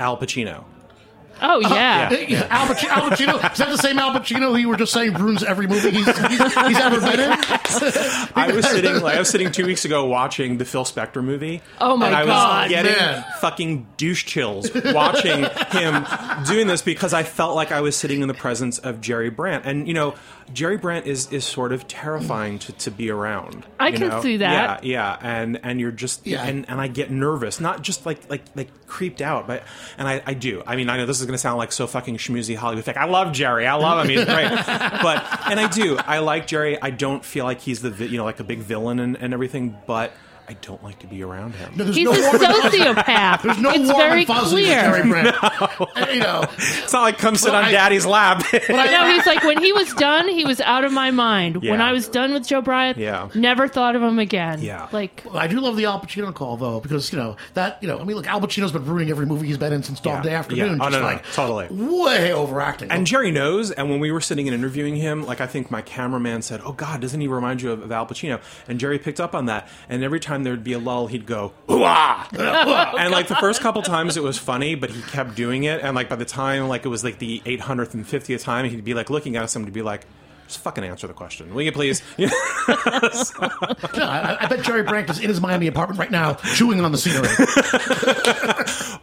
Al 0.00 0.16
Pacino. 0.16 0.64
oh, 1.42 1.56
uh, 1.64 1.68
yeah. 1.74 2.10
Yeah, 2.10 2.46
Al, 2.50 2.66
Pac- 2.74 2.84
Al 2.84 3.10
Pacino. 3.10 3.52
Is 3.52 3.58
that 3.58 3.68
the 3.70 3.76
same 3.78 3.98
Al 3.98 4.12
Pacino 4.12 4.48
who 4.50 4.56
you 4.56 4.68
were 4.68 4.76
just 4.76 4.92
saying 4.92 5.14
ruins 5.14 5.42
every 5.42 5.66
movie 5.66 5.90
he's, 5.90 6.04
he's, 6.06 6.38
he's 6.66 6.76
ever 6.78 7.00
been 7.00 7.20
in? 7.20 7.30
I 8.34 8.50
was 8.54 8.68
sitting 8.68 9.00
like 9.00 9.16
I 9.16 9.18
was 9.18 9.28
sitting 9.30 9.50
two 9.52 9.64
weeks 9.66 9.84
ago 9.84 10.06
watching 10.06 10.58
the 10.58 10.64
Phil 10.64 10.84
Spector 10.84 11.22
movie. 11.24 11.62
Oh 11.80 11.96
my 11.96 12.06
and 12.08 12.16
I 12.16 12.24
God, 12.26 12.62
was 12.62 12.70
getting 12.70 12.92
man. 12.92 13.24
fucking 13.40 13.86
douche 13.96 14.24
chills 14.24 14.70
watching 14.86 15.44
him 15.70 16.06
doing 16.46 16.66
this 16.66 16.82
because 16.82 17.12
I 17.14 17.22
felt 17.22 17.54
like 17.54 17.72
I 17.72 17.80
was 17.80 17.96
sitting 17.96 18.22
in 18.22 18.28
the 18.28 18.34
presence 18.34 18.78
of 18.78 19.00
Jerry 19.00 19.30
Brandt. 19.30 19.64
And 19.66 19.86
you 19.88 19.94
know, 19.94 20.14
Jerry 20.52 20.76
Brandt 20.76 21.06
is 21.06 21.32
is 21.32 21.44
sort 21.44 21.72
of 21.72 21.86
terrifying 21.88 22.58
to, 22.60 22.72
to 22.72 22.90
be 22.90 23.10
around. 23.10 23.64
I 23.78 23.92
can 23.92 24.08
know? 24.08 24.20
see 24.22 24.38
that. 24.38 24.84
Yeah, 24.84 25.16
yeah. 25.20 25.40
And 25.42 25.60
and 25.62 25.80
you're 25.80 25.92
just 25.92 26.26
Yeah. 26.26 26.44
and, 26.44 26.68
and 26.68 26.80
I 26.80 26.88
get 26.88 27.10
nervous. 27.10 27.60
Not 27.60 27.82
just 27.82 28.04
like 28.06 28.28
like 28.30 28.42
like 28.54 28.86
creeped 28.86 29.20
out, 29.22 29.46
but 29.46 29.64
and 29.98 30.06
I, 30.08 30.22
I 30.26 30.34
do. 30.34 30.62
I 30.66 30.76
mean, 30.76 30.88
I 30.88 30.96
know 30.96 31.06
this 31.06 31.20
is 31.20 31.26
gonna 31.26 31.38
sound 31.38 31.58
like 31.58 31.72
so 31.72 31.86
fucking 31.86 32.16
schmoozy 32.16 32.56
Hollywood 32.56 32.84
fake. 32.84 32.96
I 32.96 33.06
love 33.06 33.32
Jerry. 33.32 33.66
I 33.66 33.74
love 33.74 34.04
him. 34.04 34.10
He's 34.10 34.24
great. 34.24 34.48
but 34.66 35.40
and 35.50 35.60
I 35.60 35.68
do. 35.70 35.96
I 35.98 36.18
like 36.18 36.46
Jerry. 36.46 36.80
I 36.80 36.90
don't 36.90 37.24
feel 37.24 37.44
like 37.44 37.60
he's 37.60 37.82
the 37.82 37.90
vi- 37.90 38.06
you 38.06 38.18
know 38.18 38.24
like 38.24 38.40
a 38.40 38.44
big 38.44 38.58
villain 38.60 38.98
and, 39.00 39.16
and 39.16 39.32
everything, 39.34 39.76
but 39.86 40.12
I 40.50 40.54
don't 40.54 40.82
like 40.82 40.98
to 40.98 41.06
be 41.06 41.22
around 41.22 41.54
him. 41.54 41.74
No, 41.76 41.84
He's 41.84 42.04
no 42.04 42.10
a 42.12 42.20
warm 42.20 42.34
and 42.42 42.44
fuzzy. 42.44 42.78
sociopath. 42.78 43.42
There's 43.42 43.58
no 43.58 43.70
it's 43.70 43.84
warm 43.88 43.96
very 43.98 44.18
and 44.22 44.26
fuzzy 44.26 44.54
with 44.56 44.64
clear. 44.64 44.80
Jerry 44.80 45.08
Brandt. 45.08 45.36
And, 45.96 46.10
you 46.14 46.20
know, 46.20 46.44
It's 46.58 46.92
not 46.92 47.02
like 47.02 47.18
come 47.18 47.36
sit 47.36 47.52
Well, 47.52 47.60
on 47.60 47.66
I- 47.66 47.70
daddy's 47.70 48.04
lap. 48.04 48.42
No, 48.68 49.10
he's 49.12 49.26
like 49.26 49.44
when 49.44 49.62
he 49.62 49.72
was 49.72 49.92
done, 49.94 50.26
he 50.28 50.44
was 50.44 50.60
out 50.60 50.82
of 50.84 50.90
my 50.92 51.12
mind. 51.12 51.58
When 51.62 51.80
I 51.80 51.92
was 51.92 52.08
done 52.08 52.32
with 52.32 52.48
Jobriath, 52.48 52.96
Yeah. 52.96 53.28
never 53.36 53.68
thought 53.68 53.94
of 53.94 54.02
him 54.02 54.18
again. 54.18 54.60
Yeah. 54.60 54.88
like 54.90 55.24
I 55.32 55.46
do 55.46 55.60
love 55.60 55.76
the 55.76 55.84
Al 55.84 56.00
Pacino 56.00 56.34
call 56.34 56.56
though, 56.56 56.80
because 56.80 57.12
you 57.12 57.18
know 57.20 57.36
that 57.54 57.78
you 57.80 57.86
know 57.86 58.00
I 58.00 58.04
mean, 58.04 58.16
look, 58.16 58.26
Al 58.26 58.40
Pacino's 58.40 58.72
been 58.72 58.84
ruining 58.84 59.10
every 59.10 59.26
movie 59.26 59.46
he's 59.46 59.58
been 59.58 59.72
in 59.72 59.84
since 59.84 60.00
Dog 60.00 60.16
Yeah. 60.24 60.30
Day 60.30 60.34
Afternoon. 60.34 60.78
Yeah. 60.78 60.84
Oh, 60.84 60.90
just 60.90 60.92
no, 60.92 60.98
no, 60.98 61.04
like 61.04 61.24
totally. 61.32 61.66
way 61.70 62.32
overacting. 62.32 62.90
And 62.90 63.06
Jerry 63.06 63.30
knows. 63.30 63.70
And 63.70 63.88
when 63.88 64.00
we 64.00 64.10
were 64.10 64.20
sitting 64.20 64.48
and 64.48 64.54
interviewing 64.54 64.96
him, 64.96 65.24
like 65.24 65.40
I 65.40 65.46
think 65.46 65.70
my 65.70 65.80
cameraman 65.82 66.42
said, 66.42 66.60
"Oh 66.64 66.72
God, 66.72 67.00
doesn't 67.00 67.20
he 67.20 67.28
remind 67.28 67.62
you 67.62 67.70
of, 67.70 67.82
of 67.82 67.92
Al 67.92 68.06
Pacino?" 68.06 68.40
And 68.66 68.80
Jerry 68.80 68.98
picked 68.98 69.20
up 69.20 69.32
on 69.36 69.46
that. 69.46 69.68
And 69.88 70.02
every 70.02 70.18
time 70.18 70.39
there'd 70.44 70.64
be 70.64 70.72
a 70.72 70.78
lull, 70.78 71.06
he'd 71.06 71.26
go, 71.26 71.52
"Ooh-ah!" 71.70 72.28
and 72.98 73.10
like 73.10 73.28
the 73.28 73.36
first 73.36 73.60
couple 73.60 73.82
times, 73.82 74.16
it 74.16 74.22
was 74.22 74.38
funny, 74.38 74.74
but 74.74 74.90
he 74.90 75.02
kept 75.02 75.34
doing 75.34 75.64
it. 75.64 75.80
And 75.82 75.94
like 75.94 76.08
by 76.08 76.16
the 76.16 76.24
time, 76.24 76.68
like 76.68 76.84
it 76.84 76.88
was 76.88 77.04
like 77.04 77.18
the 77.18 77.40
850th 77.44 78.42
time, 78.42 78.68
he'd 78.68 78.84
be 78.84 78.94
like 78.94 79.10
looking 79.10 79.36
at 79.36 79.44
us 79.44 79.56
and 79.56 79.64
he'd 79.64 79.74
be 79.74 79.82
like. 79.82 80.06
Just 80.50 80.64
fucking 80.64 80.82
answer 80.82 81.06
the 81.06 81.12
question, 81.12 81.54
will 81.54 81.62
you 81.62 81.70
please? 81.70 82.02
Yeah, 82.18 82.28
I, 82.68 84.36
I 84.40 84.46
bet 84.46 84.64
Jerry 84.64 84.82
Brandt 84.82 85.08
is 85.10 85.20
in 85.20 85.28
his 85.28 85.40
Miami 85.40 85.68
apartment 85.68 86.00
right 86.00 86.10
now, 86.10 86.34
chewing 86.34 86.80
on 86.84 86.90
the 86.90 86.98
scenery. 86.98 87.28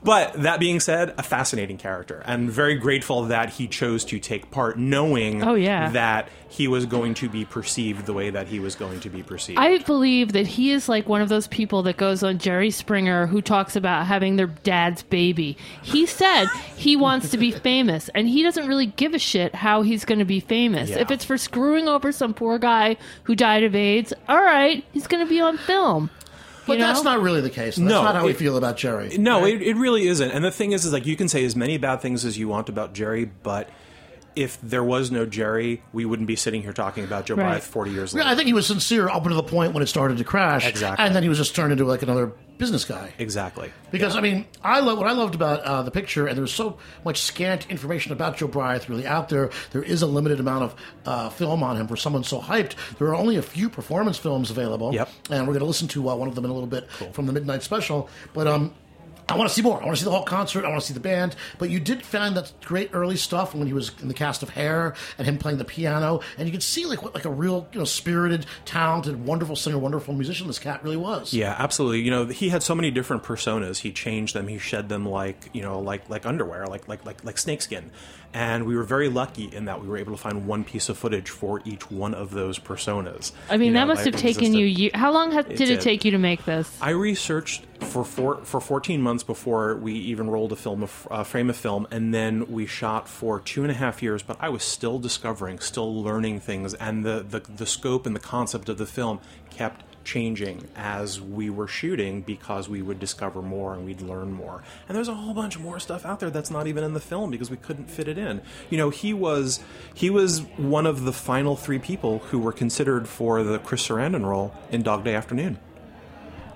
But 0.03 0.33
that 0.43 0.59
being 0.59 0.79
said, 0.79 1.13
a 1.17 1.23
fascinating 1.23 1.77
character, 1.77 2.21
and 2.25 2.49
very 2.51 2.75
grateful 2.75 3.23
that 3.23 3.49
he 3.49 3.67
chose 3.67 4.05
to 4.05 4.19
take 4.19 4.51
part, 4.51 4.77
knowing 4.77 5.43
Oh, 5.43 5.55
yeah. 5.55 5.89
that 5.91 6.29
he 6.49 6.67
was 6.69 6.85
going 6.85 7.13
to 7.15 7.27
be 7.27 7.43
perceived 7.43 8.05
the 8.05 8.13
way 8.13 8.29
that 8.29 8.47
he 8.47 8.59
was 8.59 8.75
going 8.75 9.01
to 9.01 9.09
be 9.09 9.21
perceived. 9.21 9.59
I 9.59 9.79
believe 9.79 10.31
that 10.33 10.47
he 10.47 10.71
is 10.71 10.87
like 10.87 11.09
one 11.09 11.21
of 11.21 11.27
those 11.27 11.47
people 11.47 11.83
that 11.83 11.97
goes 11.97 12.23
on 12.23 12.37
Jerry 12.37 12.71
Springer 12.71 13.27
who 13.27 13.41
talks 13.41 13.75
about 13.75 14.05
having 14.05 14.37
their 14.37 14.47
dad's 14.47 15.03
baby. 15.03 15.57
He 15.81 16.05
said 16.05 16.45
he 16.77 16.95
wants 16.95 17.31
to 17.31 17.37
be 17.37 17.51
famous, 17.51 18.09
and 18.15 18.29
he 18.29 18.43
doesn't 18.43 18.67
really 18.67 18.85
give 18.85 19.13
a 19.13 19.19
shit 19.19 19.53
how 19.55 19.81
he's 19.81 20.05
going 20.05 20.19
to 20.19 20.25
be 20.25 20.39
famous. 20.39 20.89
Yeah. 20.89 20.99
If 20.99 21.11
it's 21.11 21.25
for 21.25 21.36
screwing 21.37 21.87
over 21.87 22.11
some 22.11 22.33
poor 22.33 22.57
guy 22.59 22.97
who 23.23 23.35
died 23.35 23.63
of 23.63 23.75
AIDS, 23.75 24.13
all 24.27 24.41
right, 24.41 24.83
he's 24.91 25.07
going 25.07 25.25
to 25.25 25.29
be 25.29 25.39
on 25.39 25.57
film. 25.57 26.09
But 26.65 26.73
You 26.73 26.79
know? 26.79 26.87
that's 26.87 27.03
not 27.03 27.21
really 27.21 27.39
the 27.41 27.49
case. 27.49 27.77
That's 27.77 27.89
No, 27.89 28.03
not 28.03 28.15
how 28.15 28.25
we 28.25 28.33
feel 28.33 28.57
about 28.57 28.75
Jerry. 28.77 29.17
no, 29.17 29.45
it, 29.45 29.61
it 29.61 29.75
really 29.77 30.07
isn't. 30.07 30.31
And 30.31 30.43
the 30.43 30.51
thing 30.51 30.73
is, 30.73 30.85
is 30.85 30.91
like 30.91 31.05
you 31.05 31.15
can 31.15 31.29
say 31.29 31.45
as 31.45 31.55
many 31.55 31.77
bad 31.77 32.01
things 32.01 32.25
as 32.25 32.37
you 32.37 32.47
want 32.49 32.67
about 32.67 32.93
Jerry, 32.93 33.23
but 33.25 33.69
if 34.35 34.59
there 34.61 34.83
was 34.83 35.09
no 35.09 35.25
Jerry, 35.25 35.81
we 35.93 36.05
wouldn't 36.05 36.27
be 36.27 36.35
sitting 36.35 36.61
here 36.61 36.73
talking 36.73 37.03
about 37.03 37.25
Joe 37.25 37.35
Right. 37.35 37.43
Bryant 37.45 37.63
forty 37.63 37.89
years 37.91 38.13
Yeah, 38.13 38.19
later. 38.19 38.29
I 38.31 38.35
think 38.35 38.47
he 38.47 38.53
was 38.53 38.67
sincere 38.67 39.07
up 39.09 39.25
until 39.25 39.41
the 39.41 39.47
point 39.49 39.73
when 39.73 39.81
it 39.81 39.87
started 39.87 40.17
to 40.19 40.23
crash. 40.23 40.67
Exactly. 40.67 41.03
And 41.03 41.15
then 41.15 41.23
he 41.23 41.29
was 41.29 41.37
just 41.39 41.55
turned 41.55 41.71
into 41.71 41.85
like 41.85 42.03
another 42.03 42.33
business 42.57 42.85
guy. 42.85 43.13
exactly. 43.17 43.71
Because 43.91 44.15
I 44.15 44.21
mean, 44.21 44.45
I 44.63 44.79
love 44.79 44.97
what 44.97 45.07
I 45.07 45.11
loved 45.13 45.35
about 45.35 45.61
uh, 45.61 45.81
the 45.83 45.91
picture, 45.91 46.27
and 46.27 46.37
there's 46.37 46.53
so 46.53 46.77
much 47.05 47.21
scant 47.21 47.69
information 47.69 48.11
about 48.11 48.37
Jobriath 48.37 48.89
really 48.89 49.05
out 49.05 49.29
there. 49.29 49.49
There 49.71 49.83
is 49.83 50.01
a 50.01 50.07
limited 50.07 50.39
amount 50.39 50.63
of 50.63 50.75
uh, 51.05 51.29
film 51.29 51.63
on 51.63 51.77
him 51.77 51.87
for 51.87 51.95
someone 51.95 52.23
so 52.23 52.39
hyped. 52.41 52.73
There 52.97 53.07
are 53.07 53.15
only 53.15 53.37
a 53.37 53.41
few 53.41 53.69
performance 53.69 54.17
films 54.17 54.49
available, 54.51 54.93
Yep. 54.93 55.09
and 55.29 55.41
we're 55.47 55.53
going 55.53 55.59
to 55.59 55.65
listen 55.65 55.87
to 55.89 56.09
uh, 56.09 56.15
one 56.15 56.27
of 56.27 56.35
them 56.35 56.45
in 56.45 56.51
a 56.51 56.53
little 56.53 56.67
bit 56.69 56.89
from 57.13 57.25
the 57.27 57.33
midnight 57.33 57.63
special. 57.63 58.09
But 58.33 58.47
um, 58.47 58.73
I 59.29 59.35
want 59.35 59.49
to 59.49 59.53
see 59.53 59.61
more. 59.61 59.81
I 59.81 59.85
want 59.85 59.97
to 59.97 60.03
see 60.03 60.05
the 60.05 60.11
whole 60.11 60.23
concert. 60.23 60.63
I 60.63 60.69
want 60.69 60.81
to 60.81 60.87
see 60.87 60.93
the 60.93 61.01
band. 61.01 61.35
But 61.57 61.69
you 61.69 61.81
did 61.81 62.05
find 62.05 62.37
that 62.37 62.53
great 62.61 62.91
early 62.93 63.17
stuff 63.17 63.53
when 63.53 63.67
he 63.67 63.73
was 63.73 63.91
in 64.01 64.07
the 64.07 64.13
cast 64.13 64.41
of 64.41 64.49
Hair 64.49 64.95
and 65.17 65.27
him 65.27 65.37
playing 65.37 65.57
the 65.57 65.65
piano, 65.65 66.21
and 66.37 66.47
you 66.47 66.51
could 66.51 66.63
see 66.63 66.85
like 66.85 67.03
what 67.03 67.13
like 67.13 67.25
a 67.25 67.29
real 67.29 67.67
you 67.73 67.79
know 67.79 67.85
spirited, 67.85 68.45
talented, 68.63 69.25
wonderful 69.25 69.57
singer, 69.57 69.77
wonderful 69.77 70.13
musician 70.13 70.47
this 70.47 70.59
cat 70.59 70.81
really 70.83 70.97
was. 70.97 71.33
Yeah, 71.33 71.55
absolutely. 71.57 72.01
You 72.01 72.11
know, 72.11 72.25
he 72.27 72.49
had 72.49 72.63
so 72.63 72.73
many 72.73 72.89
different 72.89 73.23
personas. 73.23 73.79
He 73.79 73.91
changed 73.91 74.33
them. 74.33 74.47
He 74.47 74.57
shed 74.59 74.87
them 74.87 75.05
like 75.05 75.49
you 75.51 75.61
know, 75.61 75.79
like 75.79 76.09
like 76.09 76.25
underwear, 76.25 76.65
like 76.65 76.87
like 76.87 77.05
like 77.05 77.23
like 77.25 77.37
snakeskin. 77.37 77.91
And 78.37 78.67
we 78.67 78.75
were 78.75 78.83
very 78.83 79.09
lucky 79.09 79.45
in 79.51 79.65
that 79.65 79.81
we 79.81 79.87
were 79.87 79.97
able 79.97 80.11
to 80.11 80.17
find 80.21 80.45
one 80.45 80.63
piece 80.63 80.89
of 80.89 80.97
footage 80.97 81.27
for 81.31 81.59
each 81.65 81.89
one 81.89 82.13
of 82.13 82.29
those 82.29 82.59
personas. 82.59 83.31
I 83.49 83.57
mean, 83.57 83.69
You 83.69 83.73
that 83.73 83.87
must 83.87 84.05
have 84.05 84.13
taken 84.15 84.29
existed. 84.53 84.59
you. 84.59 84.65
Ye- 84.67 84.91
How 84.93 85.11
long 85.11 85.31
ha- 85.31 85.41
did 85.41 85.59
it 85.61 85.65
did. 85.65 85.81
take 85.81 86.05
you 86.05 86.11
to 86.11 86.19
make 86.19 86.45
this? 86.45 86.77
I 86.79 86.91
researched 86.91 87.63
for 87.81 88.03
four, 88.05 88.37
for 88.45 88.59
14 88.61 89.01
months 89.01 89.23
before 89.23 89.77
we 89.77 89.93
even 89.93 90.29
rolled 90.29 90.51
a 90.51 90.55
film, 90.55 90.83
of, 90.83 91.07
uh, 91.09 91.23
frame 91.23 91.49
of 91.49 91.57
film, 91.57 91.87
and 91.89 92.13
then 92.13 92.45
we 92.51 92.67
shot 92.67 93.09
for 93.09 93.39
two 93.39 93.63
and 93.63 93.71
a 93.71 93.75
half 93.75 94.03
years. 94.03 94.21
But 94.21 94.37
I 94.39 94.49
was 94.49 94.61
still 94.61 94.99
discovering, 94.99 95.57
still 95.57 96.03
learning 96.03 96.39
things, 96.41 96.75
and 96.75 97.03
the, 97.03 97.25
the 97.27 97.39
the 97.39 97.65
scope 97.65 98.05
and 98.05 98.15
the 98.15 98.19
concept 98.19 98.69
of 98.69 98.77
the 98.77 98.85
film 98.85 99.19
kept 99.49 99.86
changing 100.07 100.67
as 100.75 101.21
we 101.21 101.49
were 101.49 101.67
shooting 101.67 102.21
because 102.21 102.69
we 102.69 102.81
would 102.81 102.97
discover 102.99 103.41
more 103.41 103.73
and 103.73 103.85
we'd 103.85 104.01
learn 104.01 104.31
more. 104.31 104.63
And 104.87 104.95
there's 104.95 105.09
a 105.09 105.13
whole 105.13 105.33
bunch 105.33 105.59
more 105.59 105.79
stuff 105.79 106.05
out 106.05 106.21
there 106.21 106.29
that's 106.29 106.49
not 106.49 106.65
even 106.65 106.83
in 106.83 106.93
the 106.93 107.01
film 107.01 107.29
because 107.29 107.51
we 107.51 107.57
couldn't 107.57 107.91
fit 107.91 108.07
it 108.07 108.17
in. 108.17 108.41
You 108.69 108.77
know, 108.77 108.89
he 108.89 109.13
was 109.13 109.59
he 109.93 110.09
was 110.09 110.39
one 110.55 110.85
of 110.85 111.03
the 111.03 111.13
final 111.13 111.57
three 111.57 111.77
people 111.77 112.19
who 112.19 112.39
were 112.39 112.53
considered 112.53 113.07
for 113.07 113.43
the 113.43 113.59
Chris 113.59 113.85
Sarandon 113.85 114.25
role 114.25 114.55
in 114.71 114.81
Dog 114.81 115.03
Day 115.03 115.13
Afternoon 115.13 115.59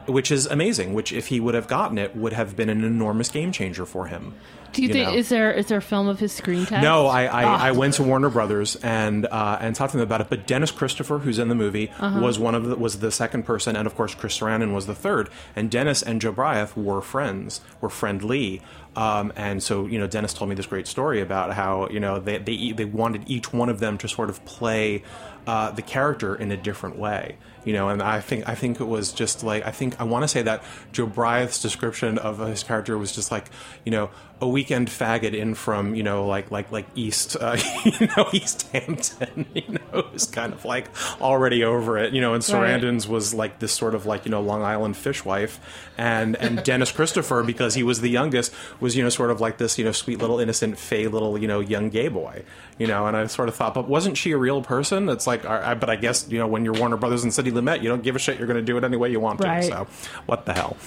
which 0.08 0.32
is 0.32 0.48
amazing. 0.48 0.94
Which, 0.94 1.14
if 1.14 1.28
he 1.28 1.40
would 1.40 1.54
have 1.54 1.68
gotten 1.68 1.98
it, 1.98 2.16
would 2.16 2.34
have 2.34 2.56
been 2.56 2.70
an 2.70 2.84
enormous 2.84 3.30
game 3.30 3.52
changer 3.52 3.86
for 3.86 4.08
him. 4.08 4.34
Do 4.74 4.82
you, 4.82 4.88
you 4.88 4.94
think 4.94 5.10
know. 5.10 5.16
is 5.16 5.30
there 5.30 5.52
is 5.52 5.68
there 5.68 5.78
a 5.80 5.82
film 5.82 6.08
of 6.08 6.20
his 6.20 6.32
screen 6.32 6.66
test? 6.66 6.82
No, 6.84 7.08
I 7.08 7.24
I, 7.26 7.44
Ah. 7.44 7.64
I 7.66 7.72
went 7.72 7.96
to 7.96 8.04
Warner 8.04 8.30
Brothers 8.30 8.76
and 8.78 9.26
uh, 9.26 9.58
and 9.60 9.76
talked 9.76 9.92
to 9.92 9.98
them 9.98 10.04
about 10.06 10.22
it. 10.22 10.28
But 10.30 10.48
Dennis 10.48 10.72
Christopher, 10.72 11.20
who's 11.20 11.40
in 11.40 11.50
the 11.50 11.56
movie, 11.56 11.92
Uh-huh. 12.00 12.20
was 12.22 12.40
one 12.40 12.56
of 12.56 12.66
the, 12.66 12.76
was 12.76 13.00
the 13.00 13.12
second 13.12 13.44
person, 13.44 13.76
and 13.76 13.86
of 13.88 13.96
course 13.96 14.16
Chris 14.16 14.38
Sarandon 14.40 14.74
was 14.74 14.88
the 14.88 14.96
third. 14.96 15.30
And 15.56 15.70
Dennis 15.70 16.02
and 16.02 16.22
Jobriath 16.22 16.76
were 16.76 17.02
friends, 17.02 17.62
were 17.82 17.90
friendly. 17.90 18.62
Um, 18.96 19.32
and 19.36 19.64
so 19.64 19.86
you 19.86 20.00
know, 20.00 20.08
Dennis 20.08 20.34
told 20.34 20.50
me 20.50 20.56
this 20.56 20.66
great 20.66 20.86
story 20.88 21.22
about 21.22 21.54
how 21.54 21.88
you 21.90 22.00
know 22.00 22.20
they 22.20 22.38
they 22.40 22.72
they 22.74 22.86
wanted 22.86 23.24
each 23.30 23.54
one 23.54 23.70
of 23.70 23.80
them 23.80 23.98
to 24.00 24.08
sort 24.08 24.30
of 24.30 24.44
play 24.46 25.04
uh, 25.48 25.72
the 25.72 25.82
character 25.82 26.36
in 26.36 26.52
a 26.52 26.58
different 26.58 26.98
way. 26.98 27.38
You 27.64 27.74
know, 27.74 27.90
and 27.90 28.02
I 28.02 28.20
think 28.22 28.50
I 28.50 28.56
think 28.56 28.80
it 28.82 28.86
was 28.86 29.12
just 29.14 29.44
like 29.44 29.66
I 29.66 29.72
think 29.72 30.00
I 30.02 30.04
want 30.04 30.24
to 30.24 30.28
say 30.28 30.42
that 30.42 30.64
Jobriath's 30.94 31.62
description 31.62 32.18
of 32.18 32.40
his 32.40 32.64
character 32.64 32.98
was 32.98 33.12
just 33.14 33.32
like 33.32 33.50
you 33.86 33.92
know 33.92 34.10
a 34.42 34.48
weekend 34.62 34.88
faggot 34.90 35.34
in 35.34 35.56
from 35.56 35.96
you 35.96 36.04
know 36.04 36.28
like 36.28 36.52
like 36.52 36.72
like 36.72 36.86
East 36.94 37.36
uh, 37.42 37.58
you 37.84 38.08
know 38.16 38.30
East 38.32 38.68
Hampton 38.72 39.48
you 39.56 39.64
know 39.92 40.02
who's 40.04 40.26
kind 40.28 40.54
of 40.54 40.64
like 40.66 40.88
already 41.20 41.64
over 41.64 41.98
it 41.98 42.14
you 42.14 42.22
know 42.22 42.36
and 42.36 42.48
Right. 42.48 42.80
Sarandon's 42.80 43.08
was 43.08 43.34
like 43.34 43.58
this 43.58 43.72
sort 43.72 43.96
of 43.96 44.06
like 44.06 44.24
you 44.26 44.30
know 44.32 44.40
Long 44.42 44.62
Island 44.62 44.96
fishwife 44.98 45.60
and 45.98 46.36
and 46.36 46.64
Dennis 46.64 46.92
Christopher 46.92 47.42
because 47.42 47.74
he 47.74 47.82
was 47.82 48.02
the 48.02 48.10
youngest 48.10 48.54
was 48.80 48.96
you 48.96 49.02
know 49.02 49.10
sort 49.10 49.32
of 49.32 49.42
like 49.42 49.58
this 49.58 49.80
you 49.80 49.84
know 49.86 49.92
sweet 49.92 50.20
little 50.20 50.40
innocent 50.40 50.78
fey 50.78 51.08
little 51.08 51.38
you 51.40 51.48
know 51.48 51.60
young 51.60 51.90
gay 51.90 52.08
boy 52.08 52.44
you 52.78 52.86
know 52.86 53.08
and 53.08 53.18
I 53.18 53.26
sort 53.28 53.50
of 53.50 53.56
thought 53.56 53.74
but 53.74 53.88
wasn't 53.88 54.16
she 54.18 54.32
a 54.32 54.38
real 54.38 54.62
person 54.62 55.10
it's 55.10 55.26
like 55.26 55.44
I, 55.46 55.72
I- 55.72 55.74
but 55.76 55.90
I 55.90 55.96
guess 55.96 56.28
you 56.30 56.38
know 56.38 56.46
when 56.48 56.66
you're 56.66 56.76
Warner 56.76 56.98
Brothers 56.98 57.24
and 57.24 57.34
Sidney 57.34 57.52
Lumet 57.52 57.82
you 57.82 57.90
don't 57.90 58.04
give 58.04 58.16
a 58.16 58.20
shit 58.20 58.38
you're 58.38 58.48
going 58.48 58.58
to 58.60 58.66
do 58.66 58.78
it 58.78 58.84
any 58.84 58.98
way 58.98 59.10
you 59.10 59.20
want 59.20 59.40
Right. 59.40 59.62
to 59.64 59.68
so 59.68 59.88
what 60.28 60.46
the 60.46 60.54
hell 60.54 60.78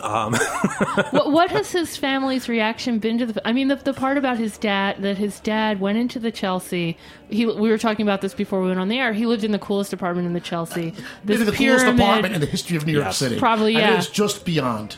Um, 0.00 0.34
what, 1.10 1.30
what 1.32 1.50
has 1.50 1.70
his 1.72 1.96
family's 1.96 2.48
reaction 2.48 2.98
been 2.98 3.18
to 3.18 3.26
the? 3.26 3.46
I 3.48 3.52
mean, 3.52 3.68
the, 3.68 3.76
the 3.76 3.94
part 3.94 4.18
about 4.18 4.38
his 4.38 4.58
dad 4.58 4.96
that 5.02 5.18
his 5.18 5.40
dad 5.40 5.80
went 5.80 5.98
into 5.98 6.18
the 6.18 6.30
Chelsea. 6.30 6.96
He 7.30 7.46
we 7.46 7.70
were 7.70 7.78
talking 7.78 8.04
about 8.06 8.20
this 8.20 8.34
before 8.34 8.60
we 8.60 8.68
went 8.68 8.80
on 8.80 8.88
the 8.88 8.98
air. 8.98 9.12
He 9.12 9.26
lived 9.26 9.44
in 9.44 9.52
the 9.52 9.58
coolest 9.58 9.92
apartment 9.92 10.26
in 10.26 10.32
the 10.32 10.40
Chelsea. 10.40 10.90
This 11.24 11.38
Maybe 11.38 11.44
the 11.44 11.52
coolest 11.52 11.86
apartment 11.86 12.34
in 12.34 12.40
the 12.40 12.46
history 12.46 12.76
of 12.76 12.86
New 12.86 12.92
York 12.92 13.06
Yes. 13.06 13.16
City. 13.18 13.38
Probably, 13.38 13.76
I 13.76 13.80
mean, 13.80 13.88
yeah. 13.92 13.98
it's 13.98 14.08
just 14.10 14.44
beyond. 14.44 14.96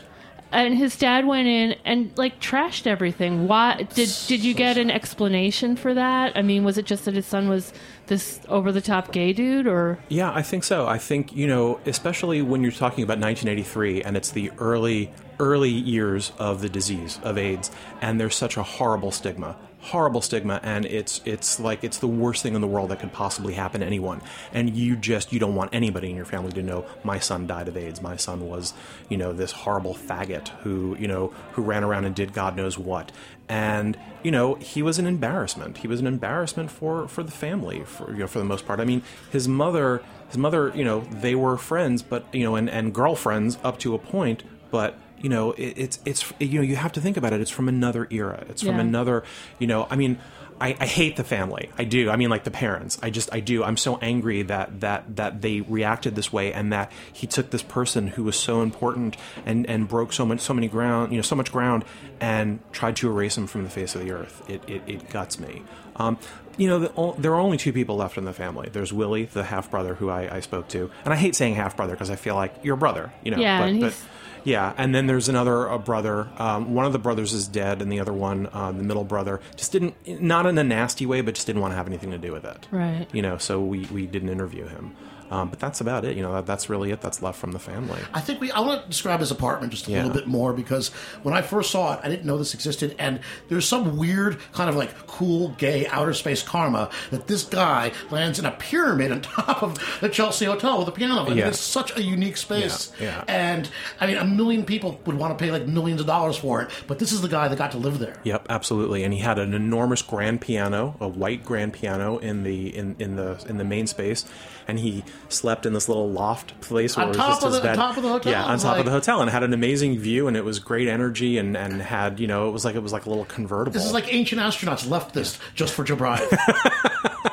And 0.52 0.76
his 0.76 0.96
dad 0.96 1.26
went 1.26 1.48
in 1.48 1.76
and 1.84 2.16
like 2.16 2.40
trashed 2.40 2.86
everything. 2.86 3.48
Why 3.48 3.82
did 3.94 4.10
did 4.26 4.44
you 4.44 4.54
get 4.54 4.78
an 4.78 4.90
explanation 4.90 5.76
for 5.76 5.94
that? 5.94 6.36
I 6.36 6.42
mean, 6.42 6.64
was 6.64 6.78
it 6.78 6.86
just 6.86 7.04
that 7.04 7.14
his 7.14 7.26
son 7.26 7.48
was 7.48 7.72
this 8.06 8.40
over 8.48 8.72
the 8.72 8.80
top 8.80 9.12
gay 9.12 9.32
dude, 9.32 9.66
or 9.66 9.98
Yeah, 10.08 10.32
I 10.32 10.42
think 10.42 10.64
so. 10.64 10.86
I 10.86 10.98
think, 10.98 11.34
you 11.34 11.46
know, 11.46 11.80
especially 11.86 12.42
when 12.42 12.62
you're 12.62 12.72
talking 12.72 13.02
about 13.02 13.18
1983 13.18 14.02
and 14.02 14.16
it's 14.16 14.30
the 14.30 14.50
early 14.58 15.12
early 15.38 15.70
years 15.70 16.32
of 16.38 16.62
the 16.62 16.68
disease 16.68 17.20
of 17.22 17.36
AIDS 17.36 17.70
and 18.00 18.18
there's 18.18 18.34
such 18.34 18.56
a 18.56 18.62
horrible 18.62 19.10
stigma. 19.10 19.56
Horrible 19.86 20.20
stigma 20.20 20.60
and 20.62 20.84
it's 20.84 21.20
it's 21.24 21.60
like 21.60 21.84
it's 21.84 21.98
the 21.98 22.08
worst 22.08 22.42
thing 22.42 22.54
in 22.54 22.60
the 22.60 22.66
world 22.66 22.90
that 22.90 22.98
could 22.98 23.12
possibly 23.12 23.54
happen 23.54 23.80
to 23.80 23.86
anyone. 23.86 24.20
And 24.52 24.76
you 24.76 24.96
just 24.96 25.32
you 25.32 25.38
don't 25.38 25.54
want 25.54 25.70
anybody 25.72 26.10
in 26.10 26.16
your 26.16 26.24
family 26.24 26.52
to 26.52 26.62
know 26.62 26.84
my 27.04 27.18
son 27.18 27.46
died 27.46 27.68
of 27.68 27.76
AIDS. 27.76 28.02
My 28.02 28.16
son 28.16 28.48
was, 28.48 28.74
you 29.08 29.16
know, 29.16 29.32
this 29.32 29.52
horrible 29.52 29.94
faggot 29.94 30.48
who, 30.48 30.96
you 30.98 31.06
know, 31.06 31.28
who 31.52 31.62
ran 31.62 31.84
around 31.84 32.04
and 32.04 32.14
did 32.14 32.32
God 32.32 32.56
knows 32.56 32.76
what. 32.76 33.12
And, 33.48 33.96
you 34.24 34.32
know, 34.32 34.56
he 34.56 34.82
was 34.82 34.98
an 34.98 35.06
embarrassment. 35.06 35.78
He 35.78 35.86
was 35.86 36.00
an 36.00 36.08
embarrassment 36.08 36.70
for 36.70 37.06
for 37.06 37.22
the 37.22 37.30
family 37.30 37.84
for 37.84 38.10
you 38.10 38.18
know 38.18 38.26
for 38.26 38.40
the 38.40 38.44
most 38.44 38.66
part. 38.66 38.80
I 38.80 38.84
mean, 38.84 39.02
his 39.30 39.46
mother 39.46 40.02
his 40.28 40.38
mother, 40.38 40.72
you 40.74 40.84
know, 40.84 41.00
they 41.00 41.34
were 41.34 41.56
friends, 41.56 42.02
but 42.02 42.26
you 42.32 42.44
know, 42.44 42.56
and, 42.56 42.68
and 42.68 42.92
girlfriends 42.92 43.58
up 43.62 43.78
to 43.80 43.94
a 43.94 43.98
point, 43.98 44.42
but 44.70 44.98
you 45.20 45.28
know, 45.28 45.52
it, 45.52 45.74
it's 45.76 45.98
it's 46.04 46.32
you 46.38 46.56
know, 46.58 46.62
you 46.62 46.76
have 46.76 46.92
to 46.92 47.00
think 47.00 47.16
about 47.16 47.32
it. 47.32 47.40
It's 47.40 47.50
from 47.50 47.68
another 47.68 48.06
era. 48.10 48.44
It's 48.48 48.62
from 48.62 48.76
Yeah. 48.76 48.80
another, 48.80 49.24
you 49.58 49.66
know. 49.66 49.86
I 49.90 49.96
mean, 49.96 50.18
I, 50.60 50.74
I 50.80 50.86
hate 50.86 51.16
the 51.16 51.24
family. 51.24 51.70
I 51.76 51.84
do. 51.84 52.08
I 52.10 52.16
mean, 52.16 52.30
like 52.30 52.44
the 52.44 52.50
parents. 52.50 52.98
I 53.02 53.10
just 53.10 53.32
I 53.32 53.40
do. 53.40 53.62
I'm 53.64 53.76
so 53.76 53.98
angry 53.98 54.42
that 54.42 54.80
that 54.80 55.16
that 55.16 55.42
they 55.42 55.60
reacted 55.62 56.14
this 56.16 56.32
way, 56.32 56.52
and 56.52 56.72
that 56.72 56.90
he 57.12 57.26
took 57.26 57.50
this 57.50 57.62
person 57.62 58.06
who 58.08 58.24
was 58.24 58.36
so 58.36 58.62
important 58.62 59.16
and 59.44 59.66
and 59.68 59.86
broke 59.88 60.12
so 60.12 60.24
much 60.24 60.40
so 60.40 60.54
many 60.54 60.68
ground, 60.68 61.12
you 61.12 61.18
know, 61.18 61.22
so 61.22 61.36
much 61.36 61.52
ground, 61.52 61.84
and 62.20 62.60
tried 62.72 62.96
to 62.96 63.08
erase 63.10 63.36
him 63.36 63.46
from 63.46 63.64
the 63.64 63.70
face 63.70 63.94
of 63.94 64.02
the 64.02 64.12
earth. 64.12 64.42
It 64.48 64.62
it, 64.68 64.82
it 64.86 65.10
guts 65.10 65.38
me. 65.38 65.62
Um, 65.96 66.18
you 66.58 66.68
know, 66.68 66.78
the, 66.78 67.20
there 67.20 67.32
are 67.34 67.40
only 67.40 67.58
two 67.58 67.72
people 67.72 67.96
left 67.96 68.16
in 68.16 68.24
the 68.24 68.32
family. 68.32 68.70
There's 68.72 68.90
Willie, 68.92 69.24
the 69.26 69.44
half 69.44 69.70
brother, 69.70 69.94
who 69.94 70.08
I, 70.08 70.36
I 70.36 70.40
spoke 70.40 70.68
to, 70.68 70.90
and 71.04 71.12
I 71.12 71.16
hate 71.16 71.34
saying 71.36 71.54
half 71.54 71.76
brother 71.76 71.92
because 71.92 72.08
I 72.10 72.16
feel 72.16 72.34
like 72.34 72.54
you're 72.62 72.74
a 72.76 72.78
brother, 72.78 73.12
you 73.22 73.30
know. 73.30 73.36
Yeah, 73.38 73.60
but, 73.60 73.68
and 73.68 73.80
but 73.80 73.86
he's- 73.92 74.04
yeah, 74.46 74.72
and 74.78 74.94
then 74.94 75.08
there's 75.08 75.28
another 75.28 75.68
uh, 75.68 75.76
brother. 75.76 76.28
Um, 76.38 76.72
one 76.72 76.86
of 76.86 76.92
the 76.92 77.00
brothers 77.00 77.32
is 77.32 77.48
dead, 77.48 77.82
and 77.82 77.90
the 77.90 77.98
other 77.98 78.12
one, 78.12 78.48
uh, 78.52 78.70
the 78.70 78.84
middle 78.84 79.02
brother, 79.02 79.40
just 79.56 79.72
didn't, 79.72 80.22
not 80.22 80.46
in 80.46 80.56
a 80.56 80.64
nasty 80.64 81.04
way, 81.04 81.20
but 81.20 81.34
just 81.34 81.48
didn't 81.48 81.60
want 81.60 81.72
to 81.72 81.76
have 81.76 81.88
anything 81.88 82.12
to 82.12 82.18
do 82.18 82.32
with 82.32 82.44
it. 82.44 82.68
Right. 82.70 83.08
You 83.12 83.22
know, 83.22 83.38
so 83.38 83.60
we, 83.60 83.86
we 83.86 84.06
didn't 84.06 84.28
interview 84.28 84.68
him. 84.68 84.94
Um, 85.30 85.48
but 85.50 85.58
that's 85.58 85.80
about 85.80 86.04
it. 86.04 86.16
You 86.16 86.22
know, 86.22 86.32
that, 86.34 86.46
that's 86.46 86.68
really 86.70 86.90
it 86.90 87.00
that's 87.00 87.22
left 87.22 87.38
from 87.38 87.52
the 87.52 87.58
family. 87.58 87.98
I 88.14 88.20
think 88.20 88.40
we. 88.40 88.50
I 88.52 88.60
want 88.60 88.82
to 88.82 88.88
describe 88.88 89.20
his 89.20 89.30
apartment 89.30 89.72
just 89.72 89.88
a 89.88 89.90
Yeah. 89.90 89.98
little 89.98 90.12
bit 90.14 90.26
more 90.26 90.52
because 90.52 90.88
when 91.22 91.34
I 91.34 91.42
first 91.42 91.70
saw 91.70 91.94
it, 91.94 92.00
I 92.02 92.08
didn't 92.08 92.24
know 92.26 92.38
this 92.38 92.54
existed, 92.54 92.94
and 92.98 93.20
there's 93.48 93.66
some 93.66 93.96
weird 93.96 94.38
kind 94.52 94.68
of 94.70 94.76
like 94.76 95.06
cool 95.06 95.48
gay 95.58 95.86
outer 95.88 96.14
space 96.14 96.42
karma 96.42 96.90
that 97.10 97.26
this 97.26 97.44
guy 97.44 97.92
lands 98.10 98.38
in 98.38 98.44
a 98.46 98.50
pyramid 98.52 99.12
on 99.12 99.20
top 99.22 99.62
of 99.62 99.78
the 100.00 100.08
Chelsea 100.08 100.44
Hotel 100.44 100.78
with 100.78 100.88
a 100.88 100.92
piano. 100.92 101.24
I 101.24 101.28
mean, 101.28 101.38
Yeah. 101.38 101.48
it's 101.48 101.58
such 101.60 101.96
a 101.96 102.02
unique 102.02 102.36
space, 102.36 102.92
Yeah, 103.00 103.06
yeah. 103.06 103.24
and 103.28 103.68
I 104.00 104.06
mean, 104.06 104.16
a 104.16 104.24
million 104.24 104.64
people 104.64 105.00
would 105.06 105.16
want 105.16 105.36
to 105.36 105.44
pay 105.44 105.50
like 105.50 105.66
millions 105.66 106.00
of 106.00 106.06
dollars 106.06 106.36
for 106.36 106.62
it, 106.62 106.70
but 106.86 106.98
this 106.98 107.12
is 107.12 107.20
the 107.22 107.28
guy 107.28 107.48
that 107.48 107.56
got 107.58 107.72
to 107.72 107.78
live 107.78 107.98
there. 107.98 108.16
Yep, 108.24 108.46
absolutely. 108.48 109.04
And 109.04 109.12
he 109.12 109.20
had 109.20 109.38
an 109.38 109.54
enormous 109.54 110.02
grand 110.02 110.40
piano, 110.40 110.96
a 111.00 111.08
white 111.08 111.44
grand 111.44 111.72
piano 111.72 112.18
in 112.18 112.42
the 112.42 112.74
in, 112.76 112.96
in 112.98 113.16
the 113.16 113.44
in 113.48 113.56
the 113.58 113.64
main 113.64 113.86
space, 113.86 114.24
and 114.68 114.78
he 114.78 115.04
slept 115.28 115.66
in 115.66 115.72
this 115.72 115.88
little 115.88 116.10
loft 116.10 116.60
place 116.60 116.96
where 116.96 117.04
On 117.04 117.08
it 117.08 117.16
was 117.16 117.18
top 117.18 117.28
just 117.30 117.42
of 117.44 117.52
his 117.52 117.60
the- 117.62 117.68
on 117.68 117.74
bed. 117.74 117.80
top 117.82 117.96
of 117.96 118.02
the 118.02 118.08
hotel? 118.08 118.32
Yeah, 118.32 118.44
on 118.44 118.58
top 118.58 118.72
like- 118.72 118.80
of 118.80 118.84
the 118.86 118.92
hotel, 118.92 119.20
and 119.20 119.30
had 119.30 119.42
an 119.42 119.52
amazing 119.52 119.98
view, 119.98 120.28
and 120.28 120.36
it 120.36 120.44
was 120.44 120.58
great 120.58 120.88
energy, 120.88 121.38
and 121.38 121.56
and 121.56 121.82
had 121.82 122.20
you 122.20 122.26
know 122.26 122.48
it 122.48 122.52
was 122.52 122.64
like 122.64 122.74
it 122.74 122.82
was 122.82 122.92
like 122.92 123.06
a 123.06 123.08
little 123.08 123.24
convertible. 123.26 123.72
This 123.72 123.84
is 123.86 123.92
like 123.92 124.12
ancient 124.12 124.40
astronauts 124.40 124.88
left 124.88 125.14
this 125.14 125.38
just 125.54 125.74
for 125.74 125.84
Jobriath. 125.84 126.22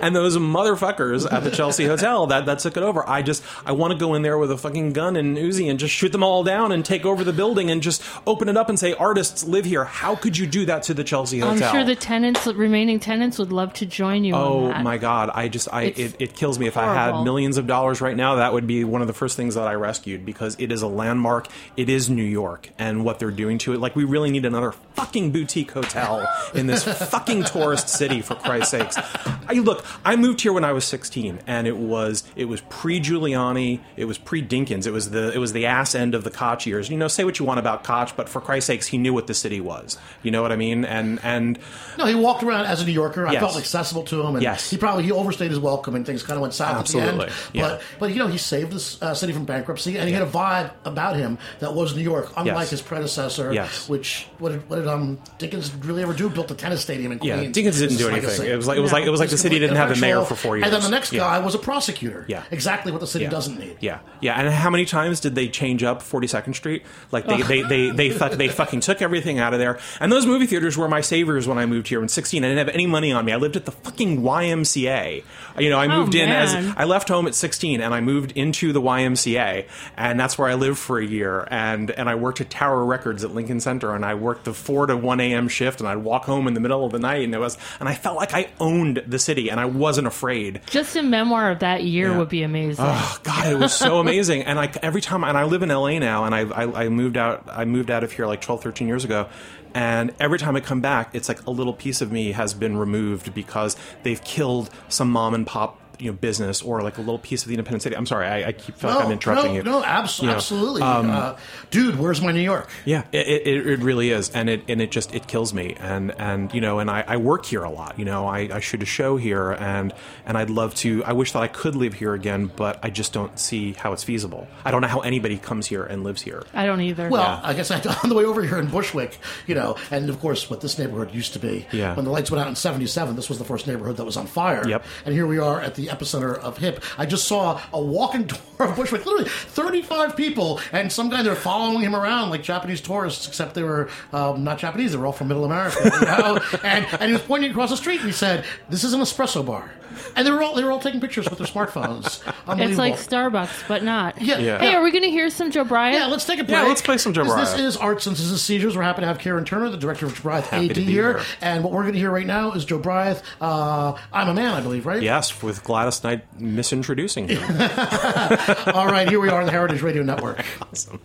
and 0.00 0.14
those 0.14 0.36
motherfuckers 0.36 1.30
at 1.30 1.44
the 1.44 1.50
Chelsea 1.50 1.86
Hotel 1.86 2.26
that, 2.26 2.46
that 2.46 2.58
took 2.60 2.76
it 2.76 2.82
over. 2.82 3.08
I 3.08 3.22
just 3.22 3.42
I 3.64 3.72
want 3.72 3.92
to 3.92 3.98
go 3.98 4.14
in 4.14 4.22
there 4.22 4.38
with 4.38 4.50
a 4.50 4.58
fucking 4.58 4.92
gun 4.92 5.16
and 5.16 5.36
Uzi 5.36 5.70
and 5.70 5.78
just 5.78 5.94
shoot 5.94 6.12
them 6.12 6.22
all 6.22 6.44
down 6.44 6.72
and 6.72 6.84
take 6.84 7.04
over 7.04 7.24
the 7.24 7.32
building 7.32 7.70
and 7.70 7.82
just 7.82 8.02
open 8.26 8.48
it 8.48 8.56
up 8.56 8.68
and 8.68 8.78
say 8.78 8.94
artists 8.94 9.44
live 9.44 9.64
here. 9.64 9.84
How 9.84 10.14
could 10.14 10.36
you 10.36 10.46
do 10.46 10.66
that 10.66 10.82
to 10.84 10.94
the 10.94 11.04
Chelsea 11.04 11.40
Hotel? 11.40 11.68
I'm 11.68 11.74
sure 11.74 11.84
the 11.84 11.96
tenants, 11.96 12.46
remaining 12.46 13.00
tenants, 13.00 13.38
would 13.38 13.52
love 13.52 13.72
to 13.74 13.86
join 13.86 14.24
you. 14.24 14.34
Oh 14.34 14.72
my 14.82 14.98
god! 14.98 15.30
I 15.32 15.48
just 15.48 15.68
I 15.72 15.84
it, 15.84 16.16
it 16.20 16.34
kills 16.34 16.58
me. 16.58 16.66
If 16.66 16.76
I 16.76 16.84
had 16.92 17.22
millions 17.22 17.56
of 17.56 17.66
dollars 17.66 18.00
right 18.00 18.16
now, 18.16 18.36
that 18.36 18.52
would 18.52 18.66
be 18.66 18.84
one 18.84 19.00
of 19.00 19.06
the 19.06 19.12
first 19.14 19.36
things 19.36 19.54
that 19.54 19.66
I 19.66 19.74
rescued 19.74 20.24
because 20.24 20.56
it 20.58 20.72
is 20.72 20.82
a 20.82 20.86
landmark. 20.88 21.48
It 21.76 21.88
is 21.88 22.08
New 22.10 22.22
York, 22.24 22.70
and 22.78 23.04
what 23.04 23.18
they're 23.18 23.30
doing 23.30 23.58
to 23.58 23.72
it. 23.72 23.80
Like 23.80 23.96
we 23.96 24.04
really 24.04 24.30
need 24.30 24.44
another 24.44 24.72
fucking 24.94 25.32
boutique 25.32 25.70
hotel 25.70 26.26
in 26.54 26.66
this 26.66 26.84
fucking 27.10 27.44
tourist 27.44 27.88
city 27.88 28.22
for 28.22 28.34
Christ's 28.34 28.70
sakes. 28.70 28.96
I 28.96 29.52
look. 29.66 29.84
I 30.04 30.16
moved 30.16 30.40
here 30.40 30.52
when 30.52 30.64
I 30.64 30.72
was 30.72 30.84
16, 30.84 31.40
and 31.46 31.66
it 31.66 31.76
was 31.76 32.24
it 32.36 32.46
was 32.46 32.60
pre 32.62 33.00
Giuliani, 33.00 33.80
it 33.96 34.06
was 34.06 34.16
pre 34.18 34.42
Dinkins, 34.42 34.86
it 34.86 34.92
was 34.92 35.10
the 35.10 35.32
it 35.34 35.38
was 35.38 35.52
the 35.52 35.66
ass 35.66 35.94
end 35.94 36.14
of 36.14 36.24
the 36.24 36.30
Koch 36.30 36.66
years. 36.66 36.88
You 36.88 36.96
know, 36.96 37.08
say 37.08 37.24
what 37.24 37.38
you 37.38 37.44
want 37.44 37.58
about 37.60 37.84
Koch, 37.84 38.16
but 38.16 38.28
for 38.28 38.40
Christ's 38.40 38.68
sakes, 38.68 38.86
he 38.86 38.98
knew 38.98 39.12
what 39.12 39.26
the 39.26 39.34
city 39.34 39.60
was. 39.60 39.98
You 40.22 40.30
know 40.30 40.42
what 40.42 40.52
I 40.52 40.56
mean? 40.56 40.84
And 40.84 41.20
and 41.22 41.58
No, 41.98 42.06
he 42.06 42.14
walked 42.14 42.42
around 42.42 42.66
as 42.66 42.80
a 42.82 42.86
New 42.86 42.92
Yorker. 42.92 43.26
I 43.26 43.32
Yes. 43.32 43.40
felt 43.42 43.56
accessible 43.58 44.02
to 44.04 44.22
him, 44.22 44.34
and 44.36 44.42
Yes. 44.42 44.70
he 44.70 44.76
probably 44.76 45.04
he 45.04 45.12
overstayed 45.12 45.50
his 45.50 45.58
welcome, 45.58 45.94
and 45.94 46.06
things 46.06 46.22
kind 46.22 46.36
of 46.36 46.42
went 46.42 46.54
south 46.54 46.68
at 46.70 46.86
the 46.86 46.98
Absolutely, 47.00 47.24
end. 47.26 47.32
yeah. 47.52 47.62
But 47.68 47.82
but 47.98 48.10
you 48.10 48.16
know 48.16 48.28
he 48.28 48.38
saved 48.38 48.72
this 48.72 49.00
uh, 49.02 49.14
city 49.14 49.32
from 49.32 49.44
bankruptcy, 49.44 49.96
and 49.98 50.08
he 50.08 50.14
had 50.14 50.22
a 50.22 50.30
vibe 50.30 50.70
about 50.84 51.16
him 51.16 51.38
that 51.58 51.74
was 51.74 51.94
New 51.96 52.02
York, 52.02 52.32
unlike 52.36 52.56
Yes. 52.56 52.70
his 52.70 52.82
predecessor. 52.82 53.52
Yes. 53.52 53.88
Which 53.88 54.26
what 54.38 54.52
did, 54.52 54.68
what 54.70 54.76
did 54.76 54.86
um 54.88 55.18
Dinkins 55.38 55.70
really 55.84 56.02
ever 56.02 56.12
do? 56.12 56.28
Built 56.28 56.50
a 56.50 56.54
tennis 56.54 56.80
stadium 56.82 57.12
in 57.12 57.18
Queens. 57.18 57.42
Yeah. 57.42 57.48
Dinkins 57.62 57.78
didn't 57.78 57.96
do 57.96 58.08
anything. 58.08 58.28
legacy. 58.28 58.48
It 58.48 58.56
was 58.56 58.66
like 58.66 58.78
it 58.78 58.80
was 58.80 58.92
like 58.92 59.04
it 59.04 59.10
was 59.10 59.20
like 59.20 59.28
the 59.30 59.34
It's 59.34 59.42
city 59.56 59.66
didn't 59.66 59.76
have 59.76 59.96
a 59.96 60.00
mayor 60.00 60.22
for 60.24 60.34
four 60.34 60.56
years. 60.56 60.66
And 60.66 60.74
then 60.74 60.82
the 60.82 60.90
next 60.90 61.12
guy 61.12 61.38
was 61.38 61.54
a 61.54 61.58
prosecutor. 61.58 62.24
Yeah. 62.28 62.44
exactly 62.50 62.92
what 62.92 63.00
the 63.00 63.06
city 63.06 63.26
doesn't 63.26 63.58
need. 63.58 63.76
Yeah, 63.80 64.00
yeah. 64.20 64.40
And 64.40 64.48
how 64.48 64.70
many 64.70 64.84
times 64.84 65.20
did 65.20 65.34
they 65.34 65.48
change 65.48 65.82
up 65.82 66.02
42nd 66.02 66.54
Street? 66.54 66.84
Like 67.12 67.26
they 67.26 67.42
they 67.42 67.62
they 67.62 67.90
they, 67.90 68.08
they 68.10 68.48
fucking 68.48 68.80
took 68.80 69.02
everything 69.02 69.38
out 69.38 69.52
of 69.52 69.58
there. 69.58 69.78
And 70.00 70.10
those 70.10 70.26
movie 70.26 70.46
theaters 70.46 70.76
were 70.76 70.88
my 70.88 71.00
saviors 71.00 71.46
when 71.48 71.58
I 71.58 71.66
moved 71.66 71.88
here 71.88 72.02
in 72.02 72.08
16. 72.08 72.44
I 72.44 72.48
didn't 72.48 72.66
have 72.66 72.74
any 72.74 72.86
money 72.86 73.12
on 73.12 73.24
me. 73.24 73.32
I 73.32 73.36
lived 73.36 73.56
at 73.56 73.64
the 73.64 73.72
fucking 73.72 74.22
YMCA. 74.22 75.24
You 75.58 75.70
know, 75.70 75.78
I 75.78 75.86
oh, 75.86 76.00
moved 76.00 76.14
in 76.14 76.28
as. 76.28 76.54
I 76.76 76.84
left 76.84 77.08
home 77.08 77.26
at 77.26 77.34
16 77.34 77.80
and 77.80 77.94
I 77.94 78.00
moved 78.00 78.32
into 78.32 78.72
the 78.72 78.80
YMCA, 78.80 79.66
and 79.96 80.18
that's 80.18 80.38
where 80.38 80.48
I 80.48 80.54
lived 80.54 80.78
for 80.78 80.98
a 80.98 81.06
year. 81.06 81.46
And 81.50 81.90
and 81.90 82.08
I 82.08 82.14
worked 82.14 82.40
at 82.40 82.50
Tower 82.50 82.84
Records 82.84 83.24
at 83.24 83.34
Lincoln 83.34 83.60
Center, 83.60 83.94
and 83.94 84.04
I 84.04 84.14
worked 84.14 84.44
the 84.44 84.54
4 84.54 84.86
to 84.86 84.96
1 84.96 85.20
a.m. 85.20 85.48
shift, 85.48 85.80
and 85.80 85.88
I'd 85.88 85.98
walk 85.98 86.24
home 86.24 86.46
in 86.46 86.54
the 86.54 86.60
middle 86.60 86.84
of 86.84 86.92
the 86.92 86.98
night, 86.98 87.24
and 87.24 87.34
it 87.34 87.38
was 87.38 87.56
and 87.80 87.88
I 87.88 87.94
felt 87.94 88.16
like 88.16 88.34
I 88.34 88.48
owned 88.60 89.02
the 89.06 89.18
city, 89.18 89.45
and 89.50 89.58
I 89.60 89.64
wasn't 89.66 90.06
afraid. 90.06 90.60
Just 90.70 90.96
a 90.96 91.02
memoir 91.02 91.50
of 91.50 91.60
that 91.60 91.84
year 91.84 92.10
Yeah. 92.10 92.18
would 92.18 92.28
be 92.28 92.42
amazing. 92.42 92.84
Oh 92.86 93.18
God, 93.22 93.46
it 93.52 93.58
was 93.58 93.72
so 93.72 93.98
amazing. 94.00 94.42
And 94.42 94.56
like 94.56 94.76
every 94.78 95.00
time, 95.00 95.24
and 95.24 95.36
I 95.36 95.44
live 95.44 95.62
in 95.62 95.68
LA 95.70 95.98
now, 95.98 96.24
and 96.24 96.34
I, 96.34 96.40
I 96.40 96.84
I 96.84 96.88
moved 96.88 97.16
out. 97.16 97.44
I 97.50 97.64
moved 97.64 97.90
out 97.90 98.04
of 98.04 98.12
here 98.12 98.26
like 98.26 98.40
12, 98.40 98.62
13 98.62 98.88
years 98.88 99.04
ago. 99.04 99.28
And 99.74 100.14
every 100.18 100.38
time 100.38 100.56
I 100.56 100.60
come 100.60 100.80
back, 100.80 101.10
it's 101.14 101.28
like 101.28 101.44
a 101.46 101.50
little 101.50 101.74
piece 101.74 102.00
of 102.00 102.10
me 102.10 102.32
has 102.32 102.54
been 102.54 102.78
removed 102.78 103.34
because 103.34 103.76
they've 104.04 104.22
killed 104.24 104.70
some 104.88 105.10
mom 105.10 105.34
and 105.34 105.46
pop, 105.46 105.78
you 105.98 106.10
know, 106.10 106.16
business 106.16 106.62
or 106.62 106.82
like 106.82 106.98
a 106.98 107.00
little 107.00 107.18
piece 107.18 107.42
of 107.42 107.48
the 107.48 107.54
independent 107.54 107.82
city. 107.82 107.96
I'm 107.96 108.06
sorry, 108.06 108.26
I, 108.26 108.48
I 108.48 108.52
keep 108.52 108.76
feel 108.76 108.90
like 108.90 109.04
I'm 109.04 109.12
interrupting 109.12 109.52
no, 109.52 109.56
you. 109.56 109.62
No, 109.62 109.84
abs- 109.84 110.20
You 110.20 110.26
know, 110.28 110.34
absolutely, 110.34 110.82
um, 110.82 111.10
uh, 111.10 111.36
dude. 111.70 111.98
Where's 111.98 112.20
my 112.20 112.32
New 112.32 112.40
York? 112.40 112.68
Yeah, 112.84 113.04
it, 113.12 113.26
it, 113.46 113.66
it 113.66 113.78
really 113.80 114.10
is, 114.10 114.30
and 114.30 114.48
it 114.50 114.62
and 114.68 114.80
it 114.80 114.90
just 114.90 115.14
it 115.14 115.26
kills 115.26 115.52
me, 115.54 115.76
and 115.78 116.12
and 116.18 116.52
you 116.54 116.60
know, 116.60 116.78
and 116.78 116.90
I, 116.90 117.04
I 117.06 117.16
work 117.16 117.46
here 117.46 117.62
a 117.64 117.70
lot. 117.70 117.98
You 117.98 118.04
know, 118.04 118.26
I, 118.26 118.48
I 118.52 118.60
shoot 118.60 118.82
a 118.82 118.86
show 118.86 119.16
here, 119.16 119.52
and 119.52 119.92
and 120.26 120.36
I'd 120.38 120.50
love 120.50 120.74
to. 120.76 121.04
I 121.04 121.12
wish 121.12 121.32
that 121.32 121.42
I 121.42 121.48
could 121.48 121.76
live 121.76 121.94
here 121.94 122.14
again, 122.14 122.50
but 122.54 122.78
I 122.82 122.90
just 122.90 123.12
don't 123.12 123.38
see 123.38 123.72
how 123.72 123.92
it's 123.92 124.04
feasible. 124.04 124.46
I 124.64 124.70
don't 124.70 124.80
know 124.82 124.88
how 124.88 125.00
anybody 125.00 125.38
comes 125.38 125.66
here 125.66 125.84
and 125.84 126.04
lives 126.04 126.22
here. 126.22 126.42
I 126.54 126.66
don't 126.66 126.80
either. 126.80 127.08
Well, 127.08 127.22
Yeah. 127.22 127.40
I 127.42 127.52
guess 127.54 127.70
I, 127.70 127.80
on 128.02 128.08
the 128.08 128.14
way 128.14 128.24
over 128.24 128.42
here 128.42 128.58
in 128.58 128.68
Bushwick, 128.68 129.18
you 129.46 129.54
know, 129.54 129.76
and 129.90 130.08
of 130.10 130.20
course, 130.20 130.48
what 130.50 130.60
this 130.60 130.78
neighborhood 130.78 131.14
used 131.14 131.32
to 131.34 131.38
be. 131.38 131.66
Yeah. 131.72 131.94
When 131.94 132.04
the 132.04 132.10
lights 132.10 132.30
went 132.30 132.42
out 132.42 132.48
in 132.48 132.56
'77, 132.56 133.16
this 133.16 133.28
was 133.28 133.38
the 133.38 133.44
first 133.44 133.66
neighborhood 133.66 133.96
that 133.96 134.04
was 134.04 134.16
on 134.16 134.26
fire. 134.26 134.66
Yep. 134.68 134.84
And 135.04 135.14
here 135.14 135.26
we 135.26 135.38
are 135.38 135.60
at 135.60 135.74
the 135.74 135.85
epicenter 135.88 136.36
of 136.38 136.58
hip. 136.58 136.82
I 136.98 137.06
just 137.06 137.26
saw 137.26 137.60
a 137.72 137.80
walking 137.80 138.26
tour 138.28 138.40
of 138.68 138.76
Bushwick, 138.76 139.04
literally 139.06 139.28
35 139.28 140.16
people, 140.16 140.60
and 140.72 140.90
some 140.92 141.08
guy 141.08 141.22
they're 141.22 141.34
following 141.34 141.80
him 141.80 141.94
around 141.94 142.30
like 142.30 142.42
Japanese 142.42 142.80
tourists, 142.80 143.26
except 143.28 143.54
they 143.54 143.62
were 143.62 143.88
um, 144.12 144.44
not 144.44 144.58
Japanese; 144.58 144.92
they 144.92 144.98
were 144.98 145.06
all 145.06 145.12
from 145.12 145.28
Middle 145.28 145.44
America. 145.44 145.78
You 145.82 146.06
know? 146.06 146.40
and 146.64 146.86
and 146.92 147.02
he 147.04 147.12
was 147.12 147.22
pointing 147.22 147.50
across 147.50 147.70
the 147.70 147.76
street, 147.76 148.00
and 148.00 148.06
he 148.06 148.12
said, 148.12 148.44
"This 148.68 148.84
is 148.84 148.92
an 148.92 149.00
espresso 149.00 149.44
bar." 149.44 149.70
And 150.14 150.26
they 150.26 150.30
were 150.30 150.42
all 150.42 150.54
they 150.54 150.64
were 150.64 150.70
all 150.70 150.80
taking 150.80 151.00
pictures 151.00 151.28
with 151.28 151.38
their 151.38 151.46
smartphones. 151.46 152.22
it's 152.60 152.78
like 152.78 152.94
Starbucks, 152.94 153.68
but 153.68 153.82
not. 153.82 154.20
Yeah. 154.20 154.38
Yeah. 154.38 154.58
Hey, 154.58 154.74
are 154.74 154.82
we 154.82 154.90
going 154.90 155.04
to 155.04 155.10
hear 155.10 155.30
some 155.30 155.50
Jobriath? 155.50 155.92
Yeah, 155.92 156.06
let's 156.06 156.24
take 156.26 156.38
a 156.38 156.44
break. 156.44 156.56
Yeah, 156.56 156.64
let's 156.64 156.82
play 156.82 156.98
some 156.98 157.12
Joe 157.12 157.24
This- 157.24 157.32
Bryant. 157.32 157.50
This 157.56 157.60
is 157.60 157.76
Art 157.76 158.02
Since 158.02 158.18
This 158.18 158.30
is 158.30 158.42
Seizures. 158.42 158.76
We're 158.76 158.82
happy 158.82 159.00
to 159.00 159.06
have 159.06 159.18
Kieran 159.18 159.44
Turner, 159.44 159.70
the 159.70 159.76
director 159.76 160.06
of 160.06 160.14
Jobriath 160.14 160.44
Happy 160.48 160.68
AD 160.68 160.74
to 160.74 160.80
be 160.80 160.84
here. 160.84 161.18
here. 161.18 161.26
And 161.40 161.64
what 161.64 161.72
we're 161.72 161.82
going 161.82 161.94
to 161.94 161.98
hear 161.98 162.10
right 162.10 162.26
now 162.26 162.52
is 162.52 162.66
Jobriath, 162.66 163.22
uh, 163.40 163.98
I'm 164.12 164.28
a 164.28 164.34
Man, 164.34 164.52
I 164.52 164.60
believe, 164.60 164.84
right? 164.86 165.02
Yes, 165.02 165.42
with 165.42 165.64
Gladys 165.76 166.02
Knight 166.02 166.40
misintroducing 166.40 167.28
him. 167.28 167.42
All 168.74 168.86
right, 168.86 169.06
here 169.06 169.20
we 169.20 169.28
are 169.28 169.40
on 169.40 169.44
the 169.44 169.52
Heritage 169.52 169.82
Radio 169.82 170.02
Network. 170.02 170.42
awesome. 170.62 170.98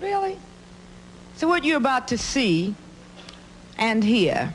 Really? 0.00 0.36
So, 1.36 1.46
what 1.46 1.62
you're 1.62 1.76
about 1.76 2.08
to 2.08 2.18
see 2.18 2.74
and 3.78 4.02
hear 4.02 4.52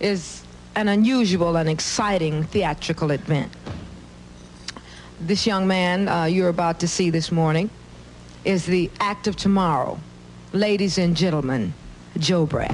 is 0.00 0.42
an 0.74 0.88
unusual 0.88 1.54
and 1.54 1.68
exciting 1.68 2.44
theatrical 2.44 3.10
event. 3.10 3.52
This 5.20 5.46
young 5.46 5.66
man 5.66 6.08
uh, 6.08 6.24
you're 6.24 6.48
about 6.48 6.80
to 6.80 6.88
see 6.88 7.10
this 7.10 7.30
morning 7.30 7.68
is 8.42 8.64
the 8.64 8.90
act 9.00 9.26
of 9.26 9.36
tomorrow. 9.36 10.00
Ladies 10.54 10.96
and 10.96 11.14
gentlemen, 11.14 11.74
Joe 12.16 12.46
Bray. 12.46 12.70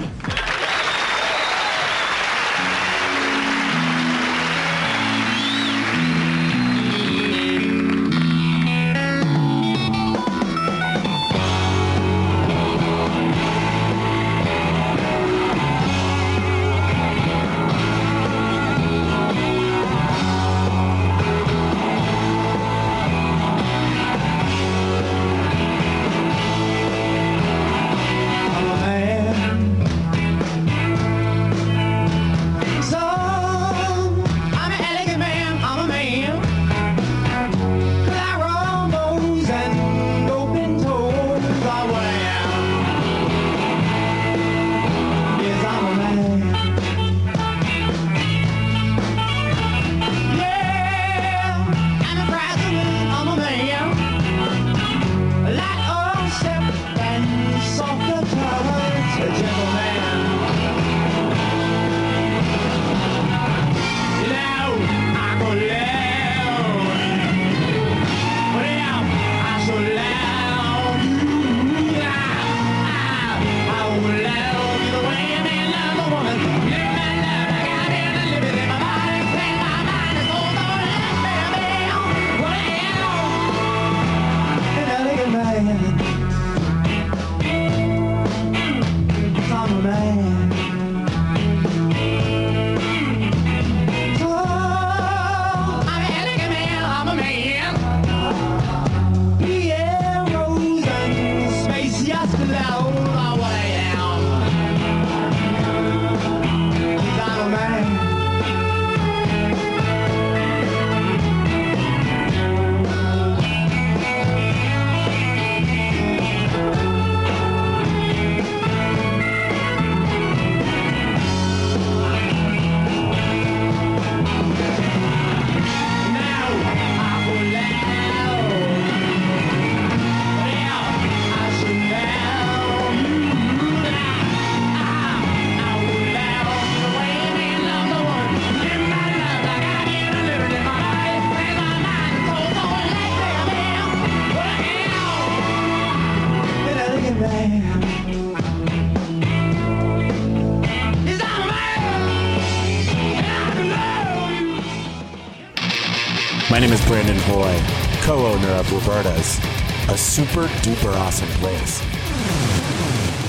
Name 156.63 156.73
is 156.75 156.87
Brandon 156.87 157.19
Hoy, 157.23 157.61
co-owner 158.03 158.51
of 158.51 158.73
Roberta's, 158.73 159.41
a 159.89 159.99
super 159.99 160.47
duper 160.63 160.95
awesome 160.95 161.27
place. 161.41 161.83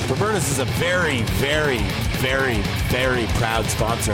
Roberta's 0.07 0.51
is 0.51 0.59
a 0.59 0.65
very, 0.65 1.23
very, 1.23 1.79
very, 2.19 2.57
very 2.89 3.25
proud 3.33 3.65
sponsor 3.65 4.13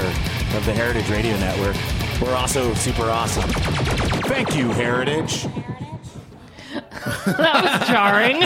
of 0.55 0.65
the 0.65 0.71
Heritage 0.71 1.09
Radio 1.09 1.37
Network. 1.37 1.75
We're 2.21 2.33
also 2.33 2.73
super 2.75 3.09
awesome. 3.09 3.49
Thank 4.23 4.55
you, 4.55 4.69
Heritage. 4.69 5.47
That 7.37 7.79
was 7.79 7.87
jarring. 7.87 8.41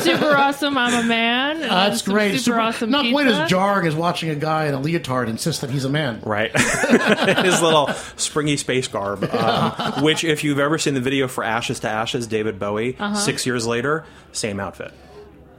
super 0.02 0.34
awesome. 0.36 0.76
I'm 0.78 1.04
a 1.04 1.06
man. 1.06 1.62
Uh, 1.62 1.88
That's 1.88 2.02
some 2.04 2.14
great. 2.14 2.38
Super, 2.40 2.58
awesome. 2.60 2.90
Not 2.90 3.10
quite 3.10 3.26
as 3.26 3.48
jarring 3.50 3.86
as 3.86 3.94
watching 3.94 4.30
a 4.30 4.34
guy 4.34 4.66
in 4.66 4.74
a 4.74 4.80
leotard 4.80 5.28
insist 5.28 5.60
that 5.62 5.70
he's 5.70 5.84
a 5.84 5.88
man. 5.88 6.20
Right, 6.24 6.50
his 6.58 7.60
little 7.62 7.88
springy 8.16 8.56
space 8.56 8.88
garb. 8.88 9.24
Um, 9.24 10.02
which, 10.02 10.24
if 10.24 10.44
you've 10.44 10.58
ever 10.58 10.78
seen 10.78 10.94
the 10.94 11.00
video 11.00 11.28
for 11.28 11.44
Ashes 11.44 11.80
to 11.80 11.88
Ashes, 11.88 12.26
David 12.26 12.58
Bowie, 12.58 12.96
Uh-huh. 12.98 13.14
six 13.14 13.46
years 13.46 13.66
later, 13.66 14.04
same 14.32 14.60
outfit. 14.60 14.92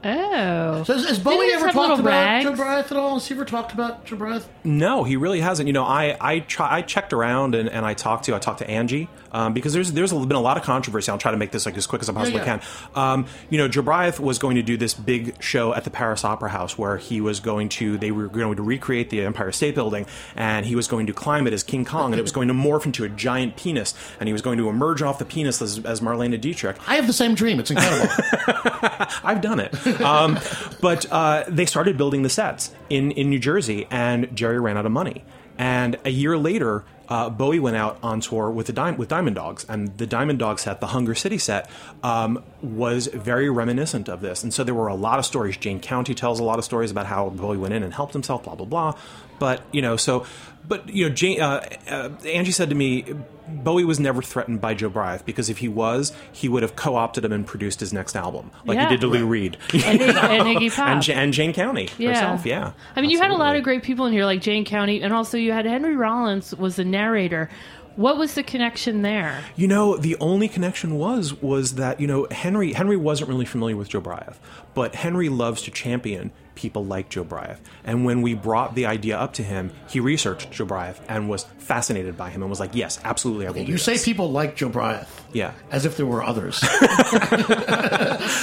Oh. 0.04 0.84
So 0.84 0.94
has, 0.94 1.06
has 1.08 1.20
Bowie 1.20 1.52
ever 1.52 1.72
talked 1.72 2.00
about 2.00 2.06
rags? 2.06 2.46
Jobriath 2.46 2.92
at 2.92 2.94
all? 2.94 3.16
Has 3.16 3.28
he 3.28 3.36
ever 3.36 3.44
talked 3.44 3.74
about 3.74 4.06
Jobriath? 4.06 4.46
No, 4.64 5.04
he 5.04 5.18
really 5.18 5.42
hasn't. 5.42 5.68
You 5.68 5.74
know, 5.74 5.84
I 5.84 6.18
I, 6.22 6.40
try, 6.40 6.78
I 6.78 6.82
checked 6.82 7.12
around 7.12 7.54
and, 7.54 7.68
and 7.68 7.86
I 7.86 7.94
talked 7.94 8.26
to 8.26 8.36
I 8.36 8.40
talked 8.40 8.60
to 8.60 8.70
Angie 8.70 9.10
um, 9.32 9.54
because 9.54 9.74
there's 9.74 9.92
there's 9.92 10.14
been 10.14 10.32
a 10.32 10.42
lot 10.42 10.58
of 10.58 10.64
controversy. 10.64 11.12
I'll 11.12 11.18
try 11.18 11.32
to 11.32 11.38
make 11.38 11.52
this 11.52 11.66
like 11.66 11.76
as 11.78 11.86
quick 11.86 12.02
as 12.02 12.10
I 12.10 12.14
possibly 12.14 12.40
yeah. 12.40 12.60
can. 12.60 12.62
Um, 12.96 13.26
you 13.50 13.58
know, 13.58 13.68
Jobriath 13.68 14.20
was 14.20 14.40
going 14.40 14.56
to 14.56 14.62
do 14.62 14.78
this 14.78 14.94
big 14.94 15.42
show 15.42 15.74
at 15.74 15.84
the 15.84 15.90
Paris 15.90 16.24
Opera 16.24 16.50
House 16.50 16.78
where 16.78 16.98
he 16.98 17.20
was 17.20 17.42
going 17.42 17.70
to 17.70 17.98
they 17.98 18.12
were 18.12 18.28
going 18.28 18.56
to 18.56 18.64
recreate 18.64 19.10
the 19.10 19.22
Empire 19.22 19.52
State 19.52 19.76
Building 19.76 20.06
and 20.36 20.66
he 20.66 20.76
was 20.76 20.88
going 20.88 21.08
to 21.08 21.14
climb 21.14 21.46
it 21.46 21.54
as 21.54 21.64
King 21.64 21.84
Kong 21.84 22.14
and 22.14 22.20
it 22.20 22.24
was 22.24 22.32
going 22.32 22.48
to 22.48 22.54
morph 22.54 22.86
into 22.86 23.04
a 23.04 23.10
giant 23.10 23.58
penis 23.58 23.94
and 24.20 24.28
he 24.28 24.34
was 24.34 24.42
going 24.42 24.58
to 24.58 24.70
emerge 24.70 25.02
off 25.02 25.20
the 25.20 25.26
penis 25.26 25.62
as, 25.62 25.84
as 25.86 26.00
Marlene 26.00 26.40
Dietrich. 26.40 26.78
I 26.88 26.96
have 26.96 27.08
the 27.08 27.14
same 27.14 27.36
dream. 27.36 27.60
It's 27.60 27.72
incredible. 27.72 28.10
I've 29.24 29.42
done 29.42 29.60
it. 29.60 29.74
Um, 30.02 30.40
but 30.82 31.06
uh, 31.12 31.44
they 31.48 31.66
started 31.66 31.98
building 31.98 32.24
the 32.24 32.30
sets 32.30 32.72
in, 32.90 33.12
in 33.12 33.30
New 33.30 33.40
Jersey, 33.40 33.88
and 33.90 34.36
Jerry 34.36 34.60
ran 34.60 34.78
out 34.78 34.86
of 34.86 34.92
money. 34.92 35.24
And 35.58 35.98
a 36.06 36.10
year 36.10 36.38
later, 36.38 36.86
uh, 37.10 37.30
Bowie 37.30 37.60
went 37.60 37.76
out 37.76 37.98
on 38.02 38.22
tour 38.22 38.50
with 38.50 38.68
the 38.68 38.74
Di- 38.74 38.92
with 38.92 39.10
Diamond 39.10 39.36
Dogs, 39.36 39.66
and 39.68 39.98
the 39.98 40.08
Diamond 40.08 40.40
Dog 40.40 40.60
set, 40.60 40.80
the 40.80 40.88
Hunger 40.88 41.16
City 41.16 41.38
set, 41.38 41.70
um, 42.02 42.44
was 42.62 43.08
very 43.08 43.50
reminiscent 43.50 44.08
of 44.08 44.22
this. 44.22 44.44
And 44.44 44.54
so 44.54 44.64
there 44.64 44.76
were 44.76 44.88
a 44.88 44.96
lot 44.96 45.20
of 45.20 45.26
stories. 45.26 45.58
Jane 45.58 45.80
County 45.80 46.16
tells 46.16 46.40
a 46.40 46.44
lot 46.44 46.60
of 46.60 46.66
stories 46.66 46.92
about 46.92 47.08
how 47.08 47.30
Bowie 47.30 47.58
went 47.58 47.74
in 47.74 47.84
and 47.84 47.94
helped 47.94 48.14
himself, 48.14 48.44
blah 48.44 48.56
blah 48.56 48.66
blah. 48.66 48.96
But 49.40 49.62
you 49.74 49.82
know, 49.82 49.98
so 49.98 50.26
but 50.70 50.88
you 50.94 51.10
know, 51.10 51.14
Jane, 51.14 51.42
uh, 51.42 51.68
uh, 51.90 52.10
Angie 52.26 52.52
said 52.52 52.70
to 52.70 52.76
me, 52.76 53.04
Bowie 53.50 53.84
was 53.84 54.00
never 54.00 54.22
threatened 54.22 54.62
by 54.62 54.76
Jobriath 54.76 55.26
because 55.26 55.50
if 55.50 55.58
he 55.58 55.68
was, 55.68 56.14
he 56.32 56.48
would 56.48 56.62
have 56.64 56.76
co-opted 56.76 57.26
him 57.26 57.32
and 57.34 57.46
produced 57.46 57.80
his 57.80 57.92
next 57.92 58.16
album, 58.16 58.52
like 58.66 58.76
Yeah. 58.78 58.84
he 58.88 58.96
did 58.96 59.02
to 59.02 59.08
Lou 59.08 59.26
Reed 59.26 59.58
And, 59.74 60.00
Iggy- 60.00 60.24
and 60.24 60.44
Iggy 60.58 60.74
Pop. 60.76 60.88
and, 60.88 61.08
Ja- 61.08 61.16
and 61.16 61.34
Jane 61.34 61.52
County 61.54 61.88
herself. 61.98 62.46
Yeah, 62.46 62.72
I 62.96 63.02
mean, 63.02 63.10
you 63.10 63.20
had 63.20 63.32
a 63.32 63.36
lot 63.36 63.56
of 63.56 63.64
great 63.64 63.82
people 63.84 64.06
in 64.06 64.14
here, 64.14 64.24
like 64.26 64.42
Jane 64.42 64.64
County, 64.64 65.02
and 65.02 65.12
also 65.12 65.36
you 65.38 65.52
had 65.52 65.66
Henry 65.66 65.96
Rollins 65.96 66.56
was 66.56 66.76
the 66.78 66.86
narrator. 66.86 67.50
What 67.96 68.18
was 68.18 68.36
the 68.36 68.44
connection 68.44 69.02
there? 69.02 69.44
You 69.58 69.68
know, 69.68 69.98
the 69.98 70.16
only 70.22 70.48
connection 70.48 70.96
was 70.96 71.34
was 71.42 71.76
that 71.76 72.00
you 72.00 72.08
know 72.08 72.28
Henry 72.32 72.72
Henry 72.74 72.96
wasn't 72.96 73.30
really 73.30 73.46
familiar 73.46 73.76
with 73.76 73.90
Jobriath, 73.90 74.36
but 74.74 74.96
Henry 74.96 75.28
loves 75.28 75.64
to 75.64 75.72
champion 75.72 76.32
people 76.60 76.84
like 76.86 77.10
Jobriath. 77.10 77.58
And 77.86 78.04
when 78.04 78.22
we 78.22 78.34
brought 78.34 78.76
the 78.76 78.86
idea 78.86 79.18
up 79.18 79.34
to 79.36 79.44
him, 79.44 79.72
he 79.90 80.02
researched 80.02 80.52
Jobriath 80.52 81.00
and 81.08 81.30
was 81.30 81.46
fascinated 81.58 82.18
by 82.18 82.30
him 82.30 82.42
and 82.42 82.50
was 82.50 82.60
like, 82.60 82.76
"Yes, 82.76 83.00
absolutely, 83.04 83.48
I 83.48 83.52
will." 83.52 83.64
do 83.64 83.72
You 83.72 83.78
say 83.78 83.94
this." 83.94 84.04
people 84.04 84.30
like 84.32 84.58
Jobriath. 84.58 85.08
Yeah. 85.32 85.54
As 85.72 85.86
if 85.86 85.96
there 85.96 86.06
were 86.06 86.22
others. 86.22 86.60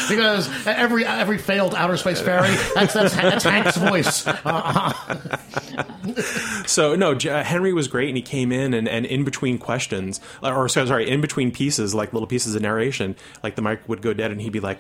because 0.08 0.48
every 0.66 1.04
every 1.04 1.38
failed 1.38 1.74
outer 1.74 1.96
space 1.96 2.20
ferry, 2.20 2.54
that's 2.74 2.94
that's, 2.94 3.14
that's 3.14 3.44
Hank's 3.44 3.76
voice. 3.76 4.26
Uh, 4.26 4.92
So 6.66 6.94
no, 6.94 7.12
uh, 7.12 7.44
Henry 7.44 7.72
was 7.72 7.88
great, 7.88 8.08
and 8.08 8.16
he 8.16 8.22
came 8.22 8.52
in 8.52 8.74
and, 8.74 8.88
and 8.88 9.06
in 9.06 9.24
between 9.24 9.58
questions, 9.58 10.20
or 10.42 10.68
sorry, 10.68 11.08
in 11.08 11.20
between 11.20 11.50
pieces, 11.50 11.94
like 11.94 12.12
little 12.12 12.26
pieces 12.26 12.54
of 12.54 12.62
narration, 12.62 13.16
like 13.42 13.54
the 13.54 13.62
mic 13.62 13.88
would 13.88 14.02
go 14.02 14.12
dead, 14.12 14.30
and 14.30 14.40
he'd 14.40 14.52
be 14.52 14.60
like, 14.60 14.78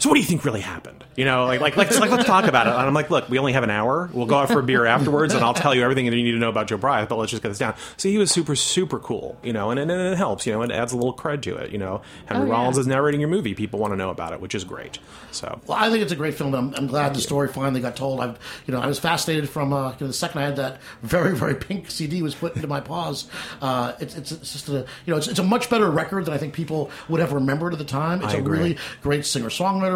"So 0.00 0.08
what 0.08 0.16
do 0.16 0.20
you 0.20 0.26
think 0.26 0.44
really 0.44 0.60
happened?" 0.60 1.04
You 1.16 1.24
know, 1.24 1.44
like 1.46 1.60
like 1.60 1.76
like, 1.76 1.96
like 1.98 2.10
let's 2.10 2.24
talk 2.24 2.46
about 2.46 2.66
it. 2.66 2.70
And 2.70 2.80
I'm 2.80 2.94
like, 2.94 3.10
"Look, 3.10 3.28
we 3.28 3.38
only 3.38 3.52
have 3.52 3.62
an 3.62 3.70
hour. 3.70 4.10
We'll 4.12 4.26
go 4.26 4.36
out 4.38 4.48
for 4.48 4.58
a 4.58 4.62
beer 4.62 4.84
afterwards, 4.86 5.34
and 5.34 5.44
I'll 5.44 5.54
tell 5.54 5.74
you 5.74 5.82
everything 5.82 6.06
that 6.06 6.16
you 6.16 6.22
need 6.24 6.32
to 6.32 6.38
know 6.38 6.48
about 6.48 6.66
Jobriath. 6.68 7.08
But 7.08 7.16
let's 7.18 7.30
just 7.30 7.42
get 7.42 7.50
this 7.50 7.58
down." 7.58 7.74
So 7.96 8.08
he 8.08 8.18
was 8.18 8.30
super 8.30 8.56
super 8.56 8.98
cool, 8.98 9.38
you 9.42 9.52
know, 9.52 9.70
and, 9.70 9.78
and, 9.78 9.90
and 9.90 10.00
it 10.12 10.16
helps, 10.16 10.46
you 10.46 10.52
know, 10.52 10.62
it 10.62 10.70
adds 10.70 10.92
a 10.92 10.96
little 10.96 11.14
cred 11.14 11.42
to 11.42 11.56
it, 11.56 11.70
you 11.70 11.78
know. 11.78 12.02
Henry 12.26 12.44
Oh, 12.44 12.46
yeah. 12.46 12.52
Rollins 12.52 12.78
is 12.78 12.86
narrating 12.86 13.20
your 13.20 13.28
movie; 13.30 13.54
people 13.54 13.78
want 13.78 13.92
to 13.92 13.96
know 13.96 14.10
about 14.10 14.32
it, 14.32 14.40
which 14.40 14.54
is 14.54 14.64
great. 14.64 14.98
So 15.30 15.60
well, 15.66 15.78
I 15.78 15.90
think 15.90 16.02
it's 16.02 16.12
a 16.12 16.16
great 16.16 16.34
film. 16.34 16.54
I'm, 16.54 16.74
I'm 16.74 16.86
glad 16.86 17.14
the 17.14 17.20
story 17.20 17.48
finally 17.48 17.80
got 17.80 17.96
told. 17.96 18.20
I've, 18.20 18.38
you 18.66 18.72
know, 18.74 18.80
I 18.80 18.86
was 18.86 18.98
fascinated 18.98 19.48
from 19.48 19.72
uh, 19.72 19.90
you 19.92 19.96
know, 20.00 20.06
the 20.06 20.12
second 20.12 20.40
I 20.40 20.44
had 20.46 20.56
that 20.56 20.80
very, 21.02 21.34
very 21.36 21.54
pink 21.54 21.90
CD 21.90 22.22
was 22.22 22.34
put 22.34 22.56
into 22.56 22.66
my 22.68 22.80
paws. 22.80 23.26
Uh, 23.60 23.92
it's, 24.00 24.14
it's, 24.16 24.32
it's 24.32 24.52
just 24.52 24.68
a, 24.68 24.86
you 25.04 25.12
know, 25.12 25.16
it's, 25.16 25.28
it's 25.28 25.38
a 25.38 25.44
much 25.44 25.68
better 25.70 25.90
record 25.90 26.24
than 26.24 26.34
I 26.34 26.38
think 26.38 26.54
people 26.54 26.90
would 27.08 27.20
have 27.20 27.32
remembered 27.32 27.72
at 27.72 27.78
the 27.78 27.84
time. 27.84 28.22
It's 28.22 28.32
I 28.34 28.36
a 28.36 28.40
agree. 28.40 28.58
really 28.58 28.78
great 29.02 29.26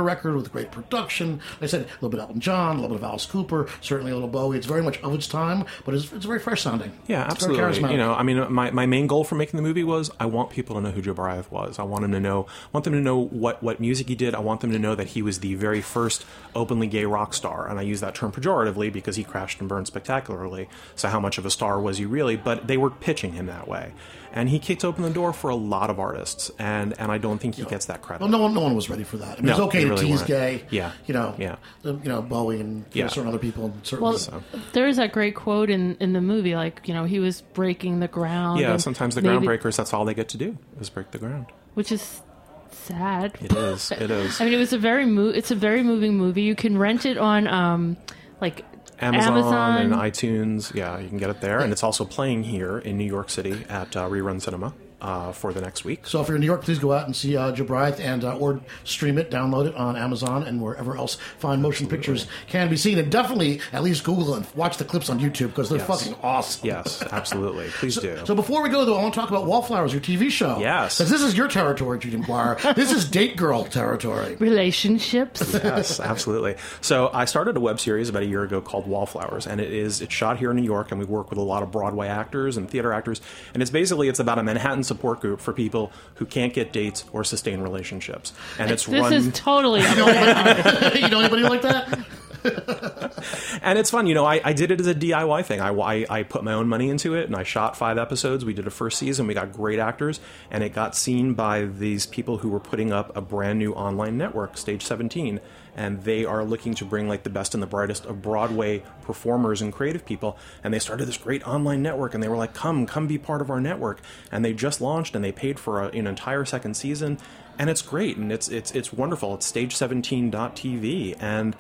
record 0.02 0.37
with 0.37 0.52
great 0.52 0.70
production. 0.70 1.40
Like 1.54 1.64
I 1.64 1.66
said, 1.66 1.80
a 1.83 1.94
little 1.94 2.09
bit 2.11 2.20
of 2.20 2.28
Elton 2.28 2.40
John, 2.40 2.76
a 2.76 2.80
little 2.80 2.96
bit 2.96 3.04
of 3.04 3.11
Alice 3.11 3.26
Cooper, 3.26 3.68
certainly 3.80 4.12
a 4.12 4.14
little 4.14 4.28
Bowie. 4.28 4.57
It's 4.57 4.66
very 4.66 4.83
much 4.83 5.00
of 5.02 5.14
its 5.14 5.26
time, 5.28 5.64
but 5.85 5.94
it's, 5.94 6.12
it's 6.12 6.24
very 6.26 6.38
fresh 6.38 6.62
sounding. 6.62 6.92
Yeah, 7.07 7.22
absolutely. 7.22 7.62
charismatic. 7.62 7.92
You 7.92 7.98
know, 7.98 8.14
I 8.14 8.22
mean, 8.22 8.52
my, 8.52 8.70
my 8.70 8.87
main 8.87 9.07
goal 9.07 9.24
for 9.24 9.35
making 9.35 9.57
the 9.59 9.62
movie 9.62 9.85
was 9.85 10.11
I 10.18 10.26
want 10.26 10.50
people 10.50 10.76
to 10.76 10.83
know 10.83 10.90
who 10.90 11.02
Jobriath 11.02 11.50
was. 11.50 11.78
I 11.78 11.83
want 11.83 12.02
them 12.02 12.12
to 12.12 12.20
know, 12.20 12.46
want 12.72 12.85
them 12.85 12.92
to 12.94 13.00
know 13.00 13.18
what 13.18 13.62
what 13.62 13.80
music 13.80 14.09
he 14.09 14.14
did. 14.14 14.35
I 14.35 14.40
want 14.40 14.61
them 14.61 14.72
to 14.72 14.78
know 14.78 14.94
that 14.94 15.09
he 15.09 15.22
was 15.22 15.40
the 15.40 15.54
very 15.54 15.80
first 15.80 16.24
openly 16.54 16.87
gay 16.87 17.04
rock 17.04 17.35
star, 17.35 17.68
and 17.68 17.78
I 17.78 17.83
use 17.83 18.00
that 18.00 18.14
term 18.14 18.33
pejoratively 18.33 18.92
because 18.92 19.16
he 19.16 19.24
crashed 19.24 19.61
and 19.61 19.68
burned 19.68 19.87
spectacularly. 19.87 20.68
So 20.96 21.09
how 21.09 21.20
much 21.20 21.38
of 21.38 21.46
a 21.46 21.50
star 21.50 21.80
was 21.80 21.98
he 21.98 22.04
really? 22.04 22.37
But 22.37 22.66
they 22.66 22.76
were 22.76 22.90
pitching 22.90 23.33
him 23.33 23.46
that 23.46 23.68
way, 23.68 23.92
and 24.33 24.48
he 24.48 24.59
kicked 24.59 24.85
open 24.85 25.02
the 25.02 25.11
door 25.11 25.33
for 25.33 25.50
a 25.50 25.54
lot 25.54 25.90
of 25.90 25.98
artists, 25.98 26.50
and 26.59 26.94
and 26.98 27.11
I 27.12 27.18
don't 27.18 27.38
think 27.38 27.54
he 27.57 27.64
gets 27.64 27.87
that 27.87 28.02
credit. 28.02 28.20
Well, 28.22 28.30
no 28.30 28.38
one, 28.38 28.54
no 28.54 28.61
one 28.61 28.74
was 28.74 28.88
ready 28.90 29.04
for 29.04 29.16
that. 29.18 29.38
I 29.38 29.42
mean, 29.42 29.46
No, 29.46 29.52
it's 29.52 29.61
okay 29.61 29.84
they 29.85 29.90
really 29.90 30.05
tease 30.07 30.16
weren't. 30.18 30.27
gay. 30.29 30.62
Yeah. 30.70 30.92
you 31.07 31.14
know, 31.14 31.35
Yeah. 31.38 31.57
you 31.85 32.01
know 32.05 32.23
Bowie 32.23 32.61
and 32.61 32.85
you 32.92 33.03
know, 33.03 33.07
Yeah. 33.07 33.07
certain 33.09 33.29
other 33.29 33.38
people. 33.38 33.66
And 33.66 33.75
certainly, 33.87 34.18
Well, 34.31 34.42
there 34.73 34.88
is 34.88 34.97
that 34.97 35.12
great 35.12 35.35
quote 35.35 35.70
in, 35.70 35.97
in 36.01 36.12
the 36.12 36.20
movie, 36.20 36.55
like, 36.57 36.83
you 36.87 36.94
know, 36.94 37.05
he 37.05 37.18
was 37.18 37.42
breaking 37.55 38.01
the 38.01 38.09
ground. 38.09 38.61
yeah, 38.61 38.77
sometimes 38.79 39.14
the 39.14 39.23
maybe- 39.23 39.47
groundbreakers, 39.47 39.77
that's 39.77 39.92
all 39.94 40.05
they 40.05 40.14
get 40.14 40.29
to 40.31 40.37
do 40.37 40.57
is 40.81 40.90
break 40.90 41.11
the 41.11 41.18
ground. 41.18 41.47
Which 41.75 41.90
is 41.92 42.23
sad. 42.70 43.37
It 43.40 43.53
is. 43.53 43.90
It 43.92 44.11
is. 44.11 44.40
I 44.40 44.44
mean, 44.44 44.55
it 44.55 44.59
was 44.59 44.73
a 44.73 44.79
very 44.79 45.07
mo- 45.07 45.29
it's 45.31 45.51
a 45.51 45.55
very 45.57 45.83
moving 45.83 46.16
movie. 46.16 46.42
You 46.42 46.55
can 46.55 46.77
rent 46.79 47.07
it 47.07 47.16
on, 47.18 47.47
um, 47.47 47.97
like, 48.40 48.64
Amazon, 49.01 49.79
and 49.83 49.92
iTunes. 49.92 50.73
Yeah, 50.75 50.99
you 50.99 51.09
can 51.09 51.18
get 51.18 51.29
it 51.29 51.40
there, 51.40 51.59
and 51.59 51.73
it's 51.73 51.83
also 51.83 52.05
playing 52.05 52.44
here 52.44 52.79
in 52.79 52.97
New 52.97 53.05
York 53.05 53.29
City 53.29 53.64
at 53.68 53.97
uh, 53.97 54.09
Rerun 54.09 54.40
Cinema 54.40 54.73
uh, 55.05 55.33
for 55.33 55.53
the 55.53 55.61
next 55.61 55.85
week. 55.85 56.07
So 56.07 56.21
if 56.23 56.29
you're 56.29 56.37
in 56.37 56.40
New 56.40 56.47
York, 56.47 56.62
please 56.62 56.79
go 56.79 56.93
out 56.93 57.05
and 57.05 57.14
see 57.14 57.37
uh, 57.37 57.53
Jobriath 57.53 58.01
and 58.01 58.25
uh, 58.25 58.38
or 58.38 58.61
stream 58.85 59.19
it, 59.19 59.31
download 59.31 59.67
it 59.67 59.75
on 59.75 59.97
Amazon 59.97 60.43
and 60.45 60.62
wherever 60.62 60.97
else 60.97 61.17
fine 61.38 61.61
motion 61.61 61.87
pictures 61.87 62.27
can 62.49 62.71
be 62.71 62.77
seen. 62.79 62.99
And 62.99 63.12
definitely 63.12 63.61
at 63.73 63.83
least 63.85 64.03
Google 64.03 64.35
and 64.35 64.47
watch 64.57 64.79
the 64.79 64.85
clips 64.85 65.11
on 65.11 65.21
YouTube 65.21 65.49
because 65.49 65.69
they're 65.69 65.79
Yes. 65.79 65.87
fucking 65.87 66.17
awesome. 66.23 66.67
Yes, 66.67 67.03
absolutely. 67.12 67.69
Please 67.69 67.97
do. 67.97 68.19
So 68.25 68.35
before 68.35 68.62
we 68.62 68.71
go 68.71 68.85
though, 68.87 68.97
I 68.97 69.03
want 69.03 69.12
to 69.12 69.21
talk 69.21 69.29
about 69.29 69.45
Wallflowers, 69.47 69.93
your 69.93 70.01
TV 70.01 70.31
show. 70.31 70.59
Yes. 70.59 70.97
because 70.99 71.11
this 71.11 71.21
is 71.23 71.37
your 71.37 71.49
territory, 71.49 71.99
Judy 71.99 72.17
McGuire. 72.17 72.75
this 72.75 72.90
is 72.90 73.05
Date 73.09 73.37
Girl 73.37 73.64
territory. 73.64 74.37
relationships. 74.37 75.53
yes, 75.53 76.01
absolutely. 76.01 76.57
So 76.81 77.11
I 77.12 77.27
started 77.27 77.57
a 77.57 77.61
web 77.61 77.79
series 77.79 78.09
about 78.09 78.23
a 78.23 78.27
year 78.27 78.43
ago 78.43 78.61
called 78.62 78.87
Wallflowers, 78.87 79.47
and 79.47 79.61
it 79.61 79.71
is 79.73 80.01
it's 80.01 80.14
shot 80.14 80.38
here 80.38 80.51
in 80.51 80.57
New 80.57 80.62
York, 80.62 80.90
and 80.90 80.99
we 80.99 81.05
work 81.07 81.29
with 81.29 81.38
a 81.38 81.43
lot 81.43 81.62
of 81.62 81.71
Broadway 81.71 82.09
actors 82.09 82.57
and 82.57 82.71
theater 82.71 82.93
actors, 82.93 83.21
and 83.53 83.62
it's 83.62 83.71
basically 83.71 84.09
it's 84.09 84.19
about 84.21 84.38
a 84.38 84.43
Manhattan 84.43 84.83
support 84.94 85.20
group 85.20 85.40
for 85.40 85.52
people 85.52 85.92
who 86.16 86.26
can't 86.26 86.52
get 86.52 86.72
dates 86.72 87.04
or 87.12 87.24
sustain 87.24 87.61
relationships, 87.61 88.33
and 88.59 88.70
it's 88.70 88.87
this 88.87 89.00
run. 89.00 89.12
is 89.12 89.30
totally. 89.33 89.80
you 91.00 91.09
know 91.09 91.20
anybody 91.20 91.42
like 91.42 91.62
that? 91.62 92.07
and 93.62 93.78
it's 93.78 93.90
fun. 93.90 94.07
You 94.07 94.14
know, 94.14 94.24
I, 94.24 94.40
I 94.44 94.52
did 94.52 94.70
it 94.70 94.80
as 94.80 94.87
a 94.87 94.94
DIY 94.94 95.44
thing. 95.46 95.61
I, 95.61 95.70
I, 95.70 96.07
I 96.11 96.22
put 96.22 96.44
my 96.44 96.52
own 96.52 96.68
money 96.68 96.90
into 96.90 97.14
it, 97.14 97.26
and 97.26 97.35
I 97.35 97.42
shot 97.42 97.76
five 97.76 97.96
episodes. 97.98 98.44
We 98.44 98.52
did 98.52 98.66
a 98.66 98.70
first 98.70 98.98
season. 98.98 99.26
We 99.26 99.35
got 99.35 99.52
great 99.52 99.78
actors, 99.78 100.20
and 100.50 100.62
it 100.62 100.74
got 100.74 100.94
seen 100.94 101.35
by 101.35 101.64
these 101.64 102.07
people 102.07 102.38
who 102.38 102.50
were 102.50 102.61
putting 102.61 102.92
up 102.92 103.16
a 103.16 103.20
brand 103.20 103.59
new 103.59 103.72
online 103.72 104.18
network, 104.18 104.59
Stage 104.59 104.85
17, 104.85 105.40
and 105.77 106.03
they 106.03 106.25
are 106.25 106.45
looking 106.45 106.75
to 106.75 106.85
bring 106.85 107.09
like 107.09 107.23
the 107.23 107.31
best 107.31 107.55
and 107.55 107.63
the 107.63 107.67
brightest 107.67 108.05
of 108.07 108.23
Broadway 108.23 108.83
performers 109.03 109.63
and 109.63 109.73
creative 109.73 110.05
people. 110.05 110.37
And 110.63 110.73
they 110.73 110.79
started 110.79 111.07
this 111.07 111.17
great 111.17 111.47
online 111.47 111.83
network, 111.83 112.15
and 112.15 112.23
they 112.23 112.29
were 112.29 112.37
like, 112.37 112.55
"Come, 112.55 112.87
come, 112.87 113.07
be 113.07 113.19
part 113.19 113.41
of 113.41 113.51
our 113.51 113.61
network." 113.61 114.01
And 114.31 114.45
they 114.45 114.53
just 114.53 114.81
launched, 114.81 115.15
and 115.15 115.25
they 115.25 115.33
paid 115.33 115.59
for 115.59 115.83
a, 115.83 115.89
an 115.89 116.07
entire 116.07 116.45
second 116.45 116.75
season, 116.75 117.19
and 117.59 117.71
it's 117.71 117.83
great, 117.83 118.17
and 118.17 118.33
it's 118.33 118.49
it's 118.49 118.71
it's 118.73 118.93
wonderful. 118.93 119.35
It's 119.35 119.51
Stage17.tv, 119.51 121.17
and 121.21 121.57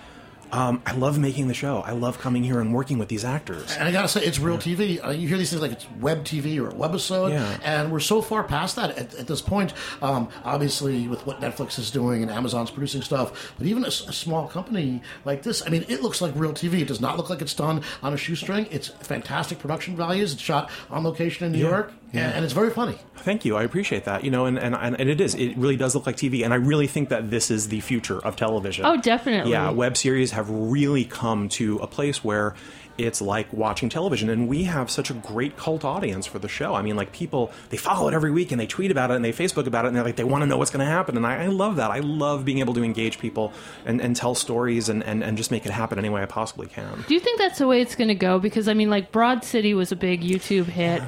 Um, 0.54 0.82
I 0.86 0.92
love 0.94 1.18
making 1.18 1.48
the 1.48 1.54
show. 1.54 1.78
I 1.80 1.90
love 1.92 2.20
coming 2.20 2.44
here 2.44 2.60
and 2.60 2.72
working 2.72 2.98
with 2.98 3.08
these 3.08 3.24
actors. 3.24 3.74
And 3.76 3.88
I 3.88 3.92
gotta 3.92 4.06
say, 4.06 4.24
it's 4.24 4.38
real 4.38 4.56
TV. 4.56 5.04
Uh, 5.04 5.10
you 5.10 5.26
hear 5.26 5.36
these 5.36 5.50
things 5.50 5.60
like 5.60 5.72
it's 5.72 5.86
web 6.00 6.22
TV 6.24 6.60
or 6.62 6.68
a 6.68 6.72
webisode, 6.72 7.30
Yeah. 7.32 7.58
and 7.64 7.90
we're 7.90 7.98
so 7.98 8.22
far 8.22 8.44
past 8.44 8.76
that 8.76 8.90
at, 8.96 9.14
at 9.16 9.26
this 9.26 9.42
point. 9.42 9.72
Um, 10.00 10.28
obviously, 10.44 11.08
with 11.08 11.26
what 11.26 11.40
Netflix 11.40 11.76
is 11.80 11.90
doing 11.90 12.22
and 12.22 12.30
Amazon's 12.30 12.70
producing 12.70 13.02
stuff, 13.02 13.52
but 13.58 13.66
even 13.66 13.84
a 13.84 13.90
small 13.90 14.46
company 14.46 15.02
like 15.24 15.42
this, 15.42 15.60
I 15.66 15.70
mean, 15.70 15.84
it 15.88 16.02
looks 16.02 16.20
like 16.20 16.32
real 16.36 16.52
TV. 16.52 16.82
It 16.82 16.88
does 16.88 17.00
not 17.00 17.16
look 17.16 17.28
like 17.30 17.42
it's 17.42 17.54
done 17.54 17.82
on 18.02 18.14
a 18.14 18.16
shoestring. 18.16 18.68
It's 18.70 18.88
fantastic 18.88 19.58
production 19.58 19.96
values. 19.96 20.32
It's 20.34 20.42
shot 20.42 20.70
on 20.88 21.02
location 21.02 21.46
in 21.46 21.52
New 21.52 21.58
York, 21.66 21.92
and, 22.12 22.32
and 22.32 22.44
it's 22.44 22.54
very 22.54 22.70
funny. 22.70 22.96
Thank 23.16 23.44
you. 23.44 23.56
I 23.56 23.64
appreciate 23.64 24.04
that. 24.04 24.22
You 24.22 24.30
know, 24.30 24.46
and, 24.46 24.56
and, 24.58 24.74
and 24.76 25.08
it 25.08 25.20
is. 25.20 25.34
It 25.34 25.56
really 25.56 25.76
does 25.76 25.94
look 25.96 26.06
like 26.06 26.16
TV. 26.16 26.44
And 26.44 26.52
I 26.52 26.56
really 26.56 26.86
think 26.86 27.08
that 27.08 27.30
this 27.30 27.50
is 27.50 27.68
the 27.68 27.80
future 27.80 28.18
of 28.24 28.36
television. 28.36 28.84
Oh, 28.84 28.96
definitely. 29.00 29.50
Yeah, 29.52 29.70
web 29.70 29.96
series 29.96 30.30
have 30.32 30.43
really 30.48 31.04
come 31.04 31.48
to 31.50 31.78
a 31.78 31.86
place 31.86 32.22
where 32.22 32.54
it's 32.96 33.20
like 33.20 33.52
watching 33.52 33.88
television. 33.88 34.28
And 34.28 34.48
we 34.48 34.64
have 34.64 34.90
such 34.90 35.10
a 35.10 35.14
great 35.14 35.56
cult 35.56 35.84
audience 35.84 36.26
for 36.26 36.38
the 36.38 36.48
show. 36.48 36.74
I 36.74 36.82
mean, 36.82 36.96
like 36.96 37.12
people, 37.12 37.50
they 37.70 37.76
follow 37.76 38.08
it 38.08 38.14
every 38.14 38.30
week 38.30 38.52
and 38.52 38.60
they 38.60 38.66
tweet 38.66 38.90
about 38.90 39.10
it 39.10 39.14
and 39.14 39.24
they 39.24 39.32
Facebook 39.32 39.66
about 39.66 39.84
it 39.84 39.88
and 39.88 39.96
they're 39.96 40.04
like, 40.04 40.16
they 40.16 40.24
want 40.24 40.42
to 40.42 40.46
know 40.46 40.56
what's 40.56 40.70
going 40.70 40.84
to 40.84 40.90
happen. 40.90 41.16
And 41.16 41.26
I, 41.26 41.44
I 41.44 41.46
love 41.46 41.76
that. 41.76 41.90
I 41.90 41.98
love 41.98 42.44
being 42.44 42.58
able 42.58 42.74
to 42.74 42.84
engage 42.84 43.18
people 43.18 43.52
and, 43.84 44.00
and 44.00 44.14
tell 44.14 44.34
stories 44.34 44.88
and, 44.88 45.02
and, 45.02 45.24
and 45.24 45.36
just 45.36 45.50
make 45.50 45.66
it 45.66 45.72
happen 45.72 45.98
any 45.98 46.08
way 46.08 46.22
I 46.22 46.26
possibly 46.26 46.68
can. 46.68 47.04
Do 47.08 47.14
you 47.14 47.20
think 47.20 47.38
that's 47.38 47.58
the 47.58 47.66
way 47.66 47.80
it's 47.80 47.96
going 47.96 48.08
to 48.08 48.14
go? 48.14 48.38
Because 48.38 48.68
I 48.68 48.74
mean, 48.74 48.90
like 48.90 49.10
Broad 49.10 49.44
City 49.44 49.74
was 49.74 49.90
a 49.90 49.96
big 49.96 50.22
YouTube 50.22 50.66
hit. 50.66 51.02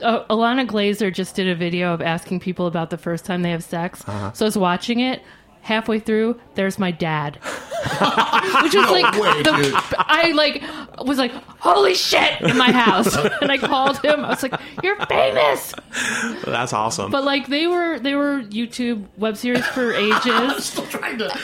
Uh, 0.00 0.24
Ilana 0.26 0.64
Glazer 0.68 1.12
just 1.12 1.34
did 1.34 1.48
a 1.48 1.56
video 1.56 1.92
of 1.92 2.00
asking 2.00 2.38
people 2.38 2.68
about 2.68 2.90
the 2.90 2.98
first 2.98 3.24
time 3.24 3.42
they 3.42 3.50
have 3.50 3.64
sex. 3.64 4.04
Uh-huh. 4.06 4.32
So 4.32 4.44
I 4.44 4.46
was 4.46 4.56
watching 4.56 5.00
it. 5.00 5.22
Halfway 5.68 5.98
through, 6.00 6.40
there's 6.54 6.78
my 6.78 6.90
dad, 6.90 7.36
which 8.62 8.74
was 8.74 8.90
like 8.90 9.12
way, 9.20 9.42
the, 9.42 9.52
dude. 9.54 9.74
I 9.98 10.32
like 10.34 10.62
was 11.06 11.18
like 11.18 11.30
holy 11.60 11.94
shit 11.94 12.40
in 12.40 12.56
my 12.56 12.72
house, 12.72 13.14
and 13.42 13.52
I 13.52 13.58
called 13.58 13.98
him. 14.02 14.24
I 14.24 14.30
was 14.30 14.42
like, 14.42 14.58
"You're 14.82 14.96
famous," 15.04 15.74
That's 16.46 16.72
awesome. 16.72 17.10
but 17.10 17.24
like 17.24 17.48
they 17.48 17.66
were 17.66 17.98
they 17.98 18.14
were 18.14 18.40
YouTube 18.44 19.04
web 19.18 19.36
series 19.36 19.66
for 19.66 19.92
ages. 20.06 20.64
Still 20.64 20.86
trying 20.86 21.18
to. 21.18 21.24
Like, 21.26 21.36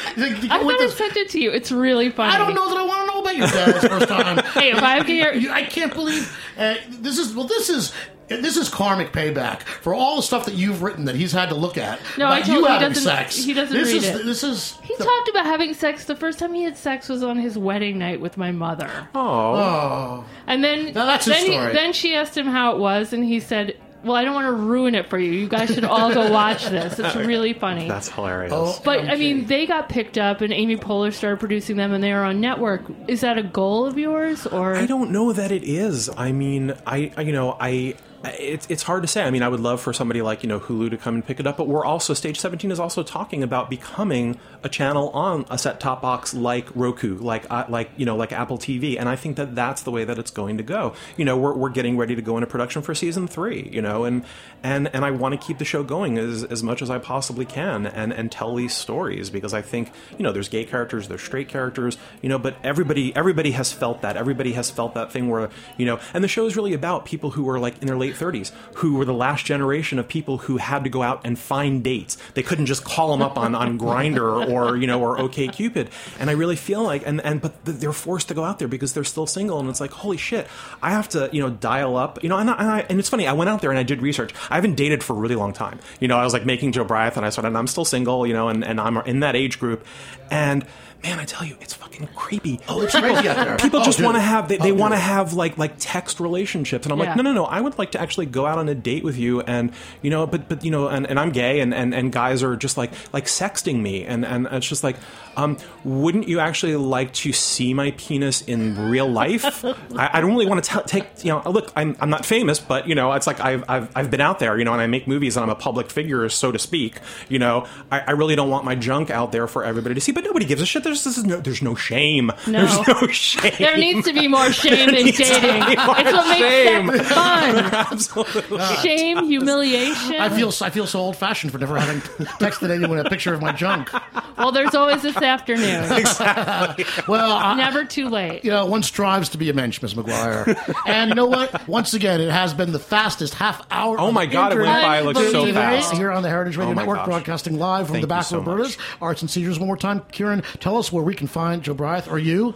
I 0.51 0.59
go 0.61 0.67
with 0.67 0.77
thought 0.77 0.81
I 0.81 0.87
this. 0.87 0.97
sent 0.97 1.17
it 1.19 1.29
to 1.31 1.41
you. 1.41 1.51
It's 1.51 1.71
really 1.71 2.09
funny. 2.09 2.33
I 2.33 2.39
don't 2.39 2.55
know 2.55 2.69
that 2.71 2.79
I 2.79 2.87
want 2.87 3.04
to 3.40 3.47
know 3.47 3.47
about 3.47 3.66
your 3.66 3.73
dad's 3.81 3.87
first 3.88 4.09
time. 4.09 4.37
Hey, 4.55 4.70
if 4.70 4.83
I 4.83 5.03
get 5.03 5.40
your, 5.40 5.53
I 5.53 5.64
can't 5.64 5.92
believe 5.92 6.37
uh, 6.59 6.75
this 6.88 7.18
is 7.18 7.35
well. 7.35 7.47
This 7.47 7.68
is 7.70 7.92
this 8.29 8.57
is 8.57 8.70
karmic 8.70 9.12
payback 9.12 9.61
for 9.62 9.92
all 9.94 10.16
the 10.16 10.23
stuff 10.23 10.47
that 10.47 10.55
you've 10.55 10.83
written 10.83 11.05
that 11.05 11.14
he's 11.14 11.33
had 11.33 11.51
to 11.51 11.55
look 11.55 11.77
at. 11.77 12.01
No, 12.16 12.25
I 12.27 12.38
about 12.38 12.47
told 12.47 12.59
you 12.61 12.64
him 12.64 12.64
he 12.64 12.73
having 12.79 12.88
doesn't- 12.88 13.03
sex. 13.05 13.37
he 13.44 13.53
doesn't 13.53 13.77
this 13.77 13.92
read 13.92 13.97
is, 14.03 14.09
it. 14.20 14.25
This 14.25 14.42
is 14.42 14.79
He 14.83 14.94
the- 14.97 15.05
talked 15.05 15.29
about 15.29 15.44
having 15.44 15.75
sex. 15.75 16.05
The 16.07 16.16
first 16.16 16.38
time 16.38 16.55
he 16.55 16.62
had 16.62 16.79
sex 16.79 17.09
was 17.11 17.23
on 17.23 17.37
his 17.38 17.59
wedding 17.59 17.99
night 17.99 18.23
with 18.23 18.38
my 18.38 18.51
mother. 18.51 19.09
Oh, 19.14 20.25
And 20.47 20.64
then, 20.64 20.94
Now 20.94 21.05
that's 21.05 21.27
his 21.27 21.35
then, 21.37 21.47
he- 21.47 21.53
story. 21.53 21.73
then 21.75 21.92
she 21.92 22.14
asked 22.14 22.37
him 22.37 22.47
how 22.47 22.73
it 22.73 22.79
was, 22.79 23.12
and 23.12 23.25
he 23.25 23.40
said, 23.40 23.77
"Well, 24.05 24.14
I 24.14 24.25
don't 24.25 24.35
want 24.35 24.47
to 24.47 24.53
ruin 24.53 24.95
it 24.95 25.09
for 25.09 25.19
you. 25.19 25.33
You 25.33 25.49
guys 25.49 25.75
should 25.75 25.85
all 25.85 26.12
go 26.12 26.31
watch 26.33 26.67
this. 26.67 26.99
It's 26.99 27.17
really 27.17 27.53
funny." 27.53 27.88
That's 27.88 28.09
hilarious. 28.09 28.53
Oh. 28.55 28.81
but 28.85 29.01
I 29.01 29.17
mean, 29.17 29.47
they 29.47 29.67
got 29.67 29.88
picked 29.88 30.19
up, 30.19 30.40
and 30.40 30.53
Amy 30.53 30.77
Poehler 30.77 31.12
started 31.12 31.40
producing 31.40 31.77
them, 31.77 31.93
and 31.93 32.03
they 32.03 32.12
are 32.12 32.25
on 32.25 32.40
network. 32.40 32.83
Is 33.09 33.23
that 33.23 33.38
a 33.38 33.43
goal 33.43 33.87
of 33.87 33.99
yours, 33.99 34.47
or 34.47 34.75
I 34.75 34.87
don't 34.87 35.11
know 35.11 35.33
that 35.33 35.51
it 35.51 35.64
is. 35.64 36.11
I 36.17 36.33
mean, 36.33 36.75
I, 36.87 37.12
I 37.17 37.23
you 37.23 37.33
know, 37.33 37.57
I 37.59 37.95
it's 38.25 38.67
it's 38.71 38.83
hard 38.83 39.03
to 39.03 39.09
say. 39.09 39.23
I 39.23 39.31
mean, 39.31 39.43
I 39.43 39.49
would 39.49 39.61
love 39.61 39.81
for 39.81 39.93
somebody 39.93 40.23
like 40.23 40.43
you 40.43 40.49
know 40.49 40.61
Hulu 40.61 40.90
to 40.90 40.97
come 40.97 41.14
and 41.14 41.27
pick 41.27 41.40
it 41.40 41.47
up, 41.47 41.57
but 41.57 41.69
we're 41.69 41.85
also 41.85 42.14
Stage 42.14 42.38
Seventeen 42.40 42.71
is 42.71 42.81
also 42.81 43.03
talking 43.03 43.43
about 43.43 43.71
becoming 43.71 44.38
a 44.64 44.68
channel 44.68 45.11
on 45.11 45.44
a 45.50 45.59
set 45.59 45.79
top 45.79 46.03
box 46.03 46.35
like 46.35 46.74
Roku, 46.74 47.18
like 47.18 47.44
uh, 47.50 47.66
like 47.68 47.90
you 47.96 48.07
know 48.07 48.16
like 48.16 48.33
Apple 48.33 48.59
TV, 48.59 48.98
and 48.98 49.09
I 49.09 49.14
think 49.14 49.37
that 49.37 49.55
that's 49.55 49.83
the 49.83 49.90
way 49.90 50.05
that 50.05 50.18
it's 50.18 50.31
going 50.31 50.57
to 50.57 50.64
go. 50.64 50.94
You 51.16 51.24
know, 51.24 51.37
we're 51.37 51.55
we're 51.55 51.68
getting 51.70 51.98
ready 51.98 52.16
to 52.16 52.22
go 52.22 52.37
into 52.37 52.46
production 52.46 52.83
for 52.83 52.94
season 52.94 53.29
three. 53.29 53.68
You 53.70 53.83
know, 53.83 54.05
and 54.05 54.24
and 54.62 54.88
and 54.94 55.05
I 55.05 55.11
want 55.11 55.38
to 55.38 55.46
keep 55.46 55.59
the 55.59 55.64
show 55.64 55.83
going 55.83 56.18
as 56.18 56.42
as 56.44 56.62
much 56.62 56.81
as 56.83 56.90
I 56.90 56.98
possibly 56.98 57.44
can, 57.44 57.87
and 57.87 58.12
and 58.12 58.33
tell 58.33 58.55
these 58.55 58.74
stories 58.74 59.31
because 59.31 59.53
I 59.53 59.61
think 59.61 59.92
you 60.16 60.22
know 60.22 60.33
there's 60.33 60.48
gay 60.48 60.64
characters, 60.64 61.09
there's 61.09 61.22
straight 61.22 61.48
characters, 61.48 61.98
you 62.22 62.29
know, 62.31 62.38
but 62.38 62.57
everybody 62.64 63.14
everybody 63.14 63.50
has 63.53 63.72
felt 63.72 64.00
that. 64.00 64.16
Everybody 64.16 64.53
has 64.53 64.70
felt 64.70 64.94
that 64.94 65.12
thing 65.12 65.29
where 65.29 65.50
you 65.77 65.85
know, 65.85 66.00
and 66.14 66.24
the 66.24 66.29
show 66.29 66.46
is 66.46 66.57
really 66.57 66.72
about 66.72 67.05
people 67.05 67.31
who 67.31 67.48
are 67.50 67.59
like 67.59 67.81
in 67.83 67.87
their 67.87 67.98
late 67.98 68.14
30s, 68.14 68.53
who 68.77 68.96
were 68.96 69.05
the 69.05 69.14
last 69.14 69.44
generation 69.44 69.98
of 69.98 70.09
people 70.09 70.38
who 70.38 70.57
had 70.57 70.85
to 70.85 70.90
go 70.90 71.03
out 71.03 71.20
and 71.24 71.38
find 71.38 71.85
dates. 71.85 72.16
They 72.33 72.42
couldn't 72.42 72.66
just 72.66 72.85
call 72.85 73.11
them 73.11 73.20
up 73.20 73.37
on 73.37 73.55
on 73.55 73.79
Grindr 73.79 74.48
or 74.48 74.54
you 74.77 74.87
know 74.87 75.01
or 75.01 75.19
OK 75.19 75.49
Cupid. 75.49 75.90
And 76.19 76.31
I 76.31 76.33
really 76.33 76.57
feel 76.57 76.83
like 76.83 77.07
and 77.07 77.21
and 77.21 77.40
but 77.40 77.53
they're 77.64 77.93
forced 77.93 78.29
to 78.29 78.35
go 78.35 78.45
out 78.45 78.59
there 78.59 78.69
because 78.69 78.93
they're 78.93 79.05
still 79.05 79.27
single, 79.27 79.61
and 79.61 79.69
it's 79.69 79.81
like 79.81 79.90
holy 79.90 80.17
shit, 80.17 80.47
I 80.83 80.90
have 80.90 81.09
to 81.11 81.29
you 81.33 81.43
know 81.43 81.51
dial 81.51 81.97
up. 81.97 82.23
You 82.23 82.29
know, 82.29 82.38
and 82.38 82.51
I, 82.51 82.55
and, 82.55 82.71
I, 82.71 82.81
and 82.88 82.99
it's 82.99 83.09
funny. 83.09 83.27
I 83.27 83.33
went 83.33 83.51
out 83.51 83.61
there 83.61 83.71
and 83.71 83.79
I 83.79 83.83
did 83.83 84.03
research. 84.03 84.33
I 84.51 84.57
haven't 84.57 84.75
dated 84.75 85.03
for 85.03 85.14
a 85.14 85.17
really 85.17 85.37
long 85.37 85.53
time. 85.53 85.79
You 86.01 86.09
know, 86.09 86.19
I 86.19 86.25
was 86.25 86.33
like 86.33 86.47
making 86.47 86.73
Joe 86.73 86.85
Bryant, 86.85 87.17
and 87.17 87.27
I 87.27 87.31
started. 87.31 87.49
And 87.49 87.59
I'm 87.59 87.67
still 87.67 87.85
single. 87.85 88.27
You 88.27 88.33
know, 88.33 88.49
and 88.49 88.64
and 88.64 88.81
I'm 88.81 88.97
in 88.99 89.21
that 89.21 89.37
age 89.37 89.59
group, 89.59 89.87
and. 90.31 90.67
Man, 91.05 91.21
I 91.21 91.25
tell 91.27 91.47
you, 91.47 91.55
it's 91.61 91.75
fucking 91.75 92.09
creepy. 92.17 92.61
Oh, 92.67 92.81
it's 92.81 92.99
crazy 92.99 93.29
out 93.29 93.37
there. 93.37 93.57
People 93.59 93.81
Oh, 93.81 93.85
just 93.85 94.01
want 94.03 94.17
to 94.17 94.21
have 94.23 94.49
they, 94.49 94.57
they 94.57 94.71
Oh, 94.71 94.75
want 94.75 94.95
to 94.95 94.99
have 94.99 95.35
like 95.35 95.59
like 95.59 95.75
text 95.79 96.19
relationships, 96.19 96.87
and 96.87 96.93
I'm 96.95 96.99
Yeah. 96.99 97.09
like, 97.09 97.17
no, 97.17 97.23
no, 97.23 97.35
no. 97.35 97.45
I 97.45 97.61
would 97.61 97.79
like 97.79 97.90
to 97.90 98.01
actually 98.01 98.25
go 98.25 98.47
out 98.47 98.57
on 98.59 98.71
a 98.71 98.75
date 98.75 99.05
with 99.05 99.19
you, 99.19 99.43
and 99.43 99.71
you 100.01 100.09
know, 100.09 100.27
but 100.27 100.49
but 100.49 100.64
you 100.64 100.71
know, 100.71 100.88
and, 100.88 101.07
and 101.07 101.21
I'm 101.21 101.31
gay, 101.31 101.61
and, 101.61 101.75
and 101.75 101.95
and 101.95 102.11
guys 102.11 102.43
are 102.43 102.57
just 102.57 102.79
like 102.79 102.90
like 103.12 103.27
sexting 103.27 103.83
me, 103.83 104.05
and 104.05 104.25
and 104.25 104.47
it's 104.51 104.67
just 104.67 104.83
like, 104.83 104.97
um, 105.37 105.59
wouldn't 105.85 106.27
you 106.27 106.40
actually 106.40 106.75
like 106.77 107.12
to 107.14 107.35
see 107.35 107.75
my 107.75 107.90
penis 107.99 108.40
in 108.40 108.88
real 108.88 109.07
life? 109.07 109.62
I, 109.97 110.11
I 110.14 110.21
don't 110.23 110.31
really 110.31 110.47
want 110.47 110.64
to 110.64 110.83
take 110.87 111.05
you 111.23 111.33
know. 111.33 111.43
Look, 111.51 111.71
I'm 111.77 111.97
I'm 112.01 112.09
not 112.09 112.25
famous, 112.25 112.61
but 112.61 112.88
you 112.88 112.95
know, 112.95 113.12
it's 113.12 113.27
like 113.27 113.40
I've 113.40 113.62
I've 113.69 113.90
I've 113.95 114.11
been 114.11 114.23
out 114.23 114.38
there, 114.38 114.59
you 114.59 114.64
know, 114.64 114.73
and 114.73 114.81
I 114.81 114.87
make 114.87 115.07
movies, 115.07 115.37
and 115.37 115.45
I'm 115.45 115.51
a 115.51 115.55
public 115.55 115.90
figure, 115.90 116.27
so 116.31 116.51
to 116.51 116.59
speak. 116.59 116.99
You 117.29 117.40
know, 117.40 117.67
I, 117.93 118.01
I 118.01 118.11
really 118.12 118.37
don't 118.37 118.49
want 118.49 118.64
my 118.64 118.75
junk 118.75 119.11
out 119.11 119.33
there 119.33 119.47
for 119.47 119.64
everybody 119.64 119.95
to 119.97 120.01
see, 120.01 120.12
but 120.12 120.25
nobody 120.25 120.47
gives 120.47 120.62
a 120.62 120.67
shit. 120.67 120.83
There's 120.83 120.94
this 121.03 121.19
is 121.19 121.25
no 121.25 121.41
there's 121.41 121.63
no 121.63 121.75
shame. 121.75 122.31
No. 122.47 122.65
There's 122.67 122.87
no 122.87 123.07
shame. 123.09 123.53
there 123.59 123.77
needs 123.77 124.07
to 124.07 124.13
be 124.13 124.29
more 124.29 124.53
shame 124.53 124.91
in 124.91 125.07
needs 125.07 125.17
to 125.17 125.25
dating? 125.25 125.65
be 125.67 125.73
It's 125.73 125.87
more 125.87 125.95
what 125.97 126.29
makes 126.29 126.39
shame. 126.39 126.89
sex 126.91 127.09
fun. 127.09 127.57
Absolutely. 127.91 128.59
Shame, 128.77 129.25
humiliation. 129.27 130.17
I 130.21 130.29
feel 130.29 130.53
I 130.61 130.71
feel 130.71 130.87
so 130.87 131.01
old 131.01 131.17
fashioned 131.17 131.51
for 131.53 131.59
never 131.59 131.79
having 131.79 132.01
texted 132.39 132.71
anyone 132.71 132.99
a 132.99 133.09
picture 133.09 133.35
of 133.35 133.41
my 133.41 133.53
junk. 133.53 133.91
well, 134.39 134.53
there's 134.53 134.75
always 134.75 135.03
this 135.03 135.17
afternoon. 135.17 135.91
Exactly. 135.93 136.85
Well, 137.09 137.33
I, 137.33 137.57
Never 137.57 137.85
too 137.85 138.09
late. 138.09 138.45
you 138.45 138.51
know, 138.51 138.67
one 138.67 138.83
strives 138.83 139.31
to 139.31 139.39
be 139.39 139.49
a 139.51 139.55
mensch, 139.55 139.81
Miss 139.83 139.95
McGuire. 139.95 140.75
and 140.87 141.09
you 141.11 141.15
know 141.15 141.27
what? 141.27 141.67
Once 141.69 141.95
again, 141.95 142.21
it 142.21 142.31
has 142.31 142.53
been 142.55 142.73
the 142.73 142.79
fastest 142.79 143.35
half 143.35 143.65
hour. 143.71 143.97
Oh 143.99 144.13
my 144.13 144.27
God, 144.27 144.53
it 144.53 144.57
went 144.57 144.69
internet 144.69 144.83
by 144.83 145.01
like 145.01 145.17
so 145.17 145.53
fast. 145.53 145.93
Here 145.95 146.11
on 146.11 146.23
the 146.23 146.29
Heritage 146.29 146.57
oh 146.57 146.61
Radio 146.61 146.73
Oh 146.73 146.75
Network, 146.75 146.97
gosh. 146.99 147.07
broadcasting 147.07 147.59
live 147.59 147.87
from 147.87 147.95
Thank 147.95 148.03
the 148.03 148.09
back 148.09 148.21
you 148.25 148.25
so 148.25 148.39
of 148.39 148.47
Roberta's. 148.47 148.79
Arts 149.01 149.23
and 149.23 149.31
Seizures. 149.31 149.59
One 149.59 149.67
more 149.69 149.77
time, 149.77 150.03
Kieran, 150.13 150.43
tell 150.61 150.77
us 150.77 150.84
where 150.92 151.05
we 151.05 151.14
can 151.14 151.27
find 151.27 151.62
Jobriath 151.62 152.11
or 152.11 152.18
you. 152.18 152.55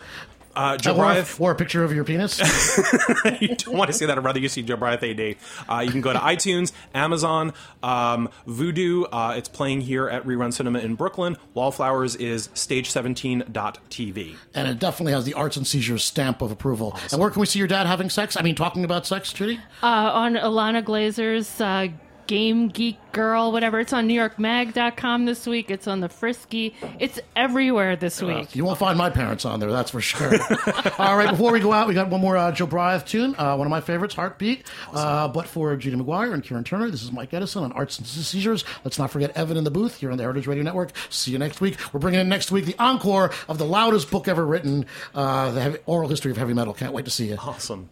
Uh, 0.56 0.76
Joe 0.76 0.90
or, 0.90 0.96
Bryant, 0.96 1.40
or 1.40 1.52
a 1.52 1.54
picture 1.54 1.84
of 1.84 1.92
your 1.94 2.02
penis. 2.02 2.40
you 3.40 3.54
don't 3.54 3.76
want 3.76 3.92
to 3.92 3.96
see 3.96 4.06
that. 4.06 4.18
I'd 4.18 4.24
rather 4.24 4.40
you 4.40 4.48
see 4.48 4.64
Jobriath 4.64 5.04
AD. 5.08 5.36
Uh, 5.68 5.82
you 5.82 5.92
can 5.92 6.00
go 6.00 6.12
to 6.12 6.18
iTunes, 6.34 6.72
Amazon, 6.94 7.52
um, 7.80 8.28
Vudu. 8.44 9.06
Uh, 9.12 9.34
it's 9.36 9.48
playing 9.48 9.82
here 9.82 10.08
at 10.08 10.24
Rerun 10.24 10.52
Cinema 10.52 10.80
in 10.80 10.96
Brooklyn. 10.96 11.36
Wallflowers 11.54 12.16
is 12.16 12.48
stage17.tv. 12.48 14.36
and 14.54 14.66
it 14.68 14.80
definitely 14.80 15.12
has 15.12 15.24
the 15.24 15.34
Arts 15.34 15.56
and 15.56 15.64
Seizures 15.64 16.04
stamp 16.04 16.42
of 16.42 16.50
approval. 16.50 16.98
And 17.12 17.20
where 17.20 17.30
can 17.30 17.38
we 17.38 17.46
see 17.46 17.60
your 17.60 17.68
dad 17.68 17.86
having 17.86 18.10
sex? 18.10 18.36
I 18.36 18.42
mean, 18.42 18.56
talking 18.56 18.84
about 18.84 19.06
sex, 19.06 19.32
Judy? 19.32 19.60
Uh, 19.80 19.86
on 19.86 20.34
Ilana 20.34 20.82
Glazer's 20.82 21.60
uh, 21.60 21.86
Game 22.28 22.68
Geek 22.68 22.98
Girl, 23.12 23.50
whatever. 23.50 23.80
It's 23.80 23.94
on 23.94 24.06
NewYorkMag.com 24.06 25.24
this 25.24 25.46
week. 25.46 25.70
It's 25.70 25.88
on 25.88 26.00
the 26.00 26.10
Frisky. 26.10 26.74
It's 27.00 27.18
everywhere 27.34 27.96
this 27.96 28.20
week. 28.22 28.54
You 28.54 28.66
won't 28.66 28.78
find 28.78 28.98
my 28.98 29.08
parents 29.08 29.46
on 29.46 29.60
there, 29.60 29.72
that's 29.72 29.90
for 29.90 30.00
sure. 30.02 30.30
All 30.98 31.16
right, 31.16 31.30
before 31.30 31.52
we 31.52 31.58
go 31.58 31.72
out, 31.72 31.88
we 31.88 31.94
got 31.94 32.10
one 32.10 32.20
more 32.20 32.36
uh, 32.36 32.52
Jobriath 32.52 33.06
tune, 33.06 33.34
uh, 33.38 33.56
one 33.56 33.66
of 33.66 33.70
my 33.70 33.80
favorites, 33.80 34.14
Heartbeat. 34.14 34.66
Uh, 34.92 35.26
but 35.28 35.48
for 35.48 35.74
Judy 35.76 35.96
McGuire 35.96 36.34
and 36.34 36.44
Kieran 36.44 36.64
Turner, 36.64 36.90
this 36.90 37.02
is 37.02 37.10
Mike 37.10 37.32
Edison 37.32 37.64
on 37.64 37.72
Arts 37.72 37.98
and 37.98 38.06
Seizures. 38.06 38.62
Let's 38.84 38.98
not 38.98 39.10
forget 39.10 39.34
Evan 39.34 39.56
in 39.56 39.64
the 39.64 39.70
booth 39.70 39.96
here 39.96 40.10
on 40.10 40.18
the 40.18 40.22
Heritage 40.22 40.46
Radio 40.46 40.62
Network. 40.62 40.92
See 41.08 41.32
you 41.32 41.38
next 41.38 41.62
week. 41.62 41.78
We're 41.94 42.00
bringing 42.00 42.20
in 42.20 42.28
next 42.28 42.52
week 42.52 42.66
the 42.66 42.76
encore 42.78 43.32
of 43.48 43.56
the 43.56 43.64
loudest 43.64 44.10
book 44.10 44.28
ever 44.28 44.44
written, 44.44 44.84
uh, 45.14 45.50
the 45.50 45.60
heavy, 45.62 45.78
oral 45.86 46.10
history 46.10 46.30
of 46.30 46.36
heavy 46.36 46.52
metal. 46.52 46.74
Can't 46.74 46.92
wait 46.92 47.06
to 47.06 47.10
see 47.10 47.28
you. 47.28 47.36
Awesome. 47.36 47.88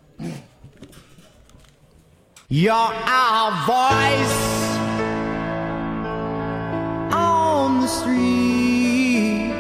You're 2.49 2.73
our 2.73 3.51
voice 3.67 4.39
on 7.13 7.81
the 7.81 7.89
street. 7.89 9.51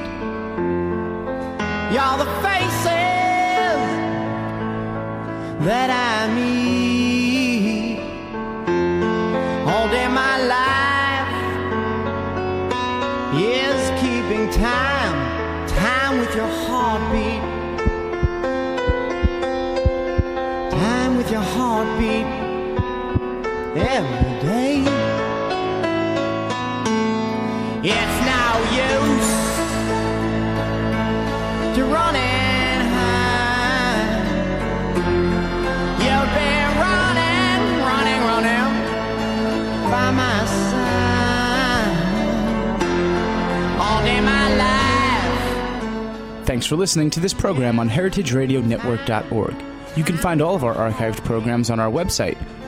You're 1.90 2.16
the 2.16 2.30
faces 2.46 3.82
that 5.66 5.90
I 5.90 6.32
meet. 6.32 7.98
All 9.66 9.88
day 9.88 10.06
my 10.06 10.38
life 10.46 11.32
is 13.34 14.00
keeping 14.00 14.48
time, 14.50 15.66
time 15.66 16.20
with 16.20 16.36
your 16.36 16.46
heartbeat. 16.46 17.42
Time 20.70 21.16
with 21.16 21.32
your 21.32 21.42
heartbeat 21.42 22.45
every 23.78 24.40
day. 24.46 24.84
It's 27.82 28.16
no 28.26 28.46
use 28.72 29.36
to 31.76 31.84
run. 31.84 32.16
Thanks 46.46 46.64
for 46.64 46.76
listening 46.76 47.10
to 47.10 47.20
this 47.20 47.34
program 47.34 47.78
on 47.78 47.90
heritageradionetwork.org. 47.90 49.54
You 49.96 50.04
can 50.04 50.16
find 50.16 50.40
all 50.40 50.54
of 50.54 50.64
our 50.64 50.74
archived 50.74 51.24
programs 51.24 51.70
on 51.70 51.80
our 51.80 51.90
website 51.90 52.38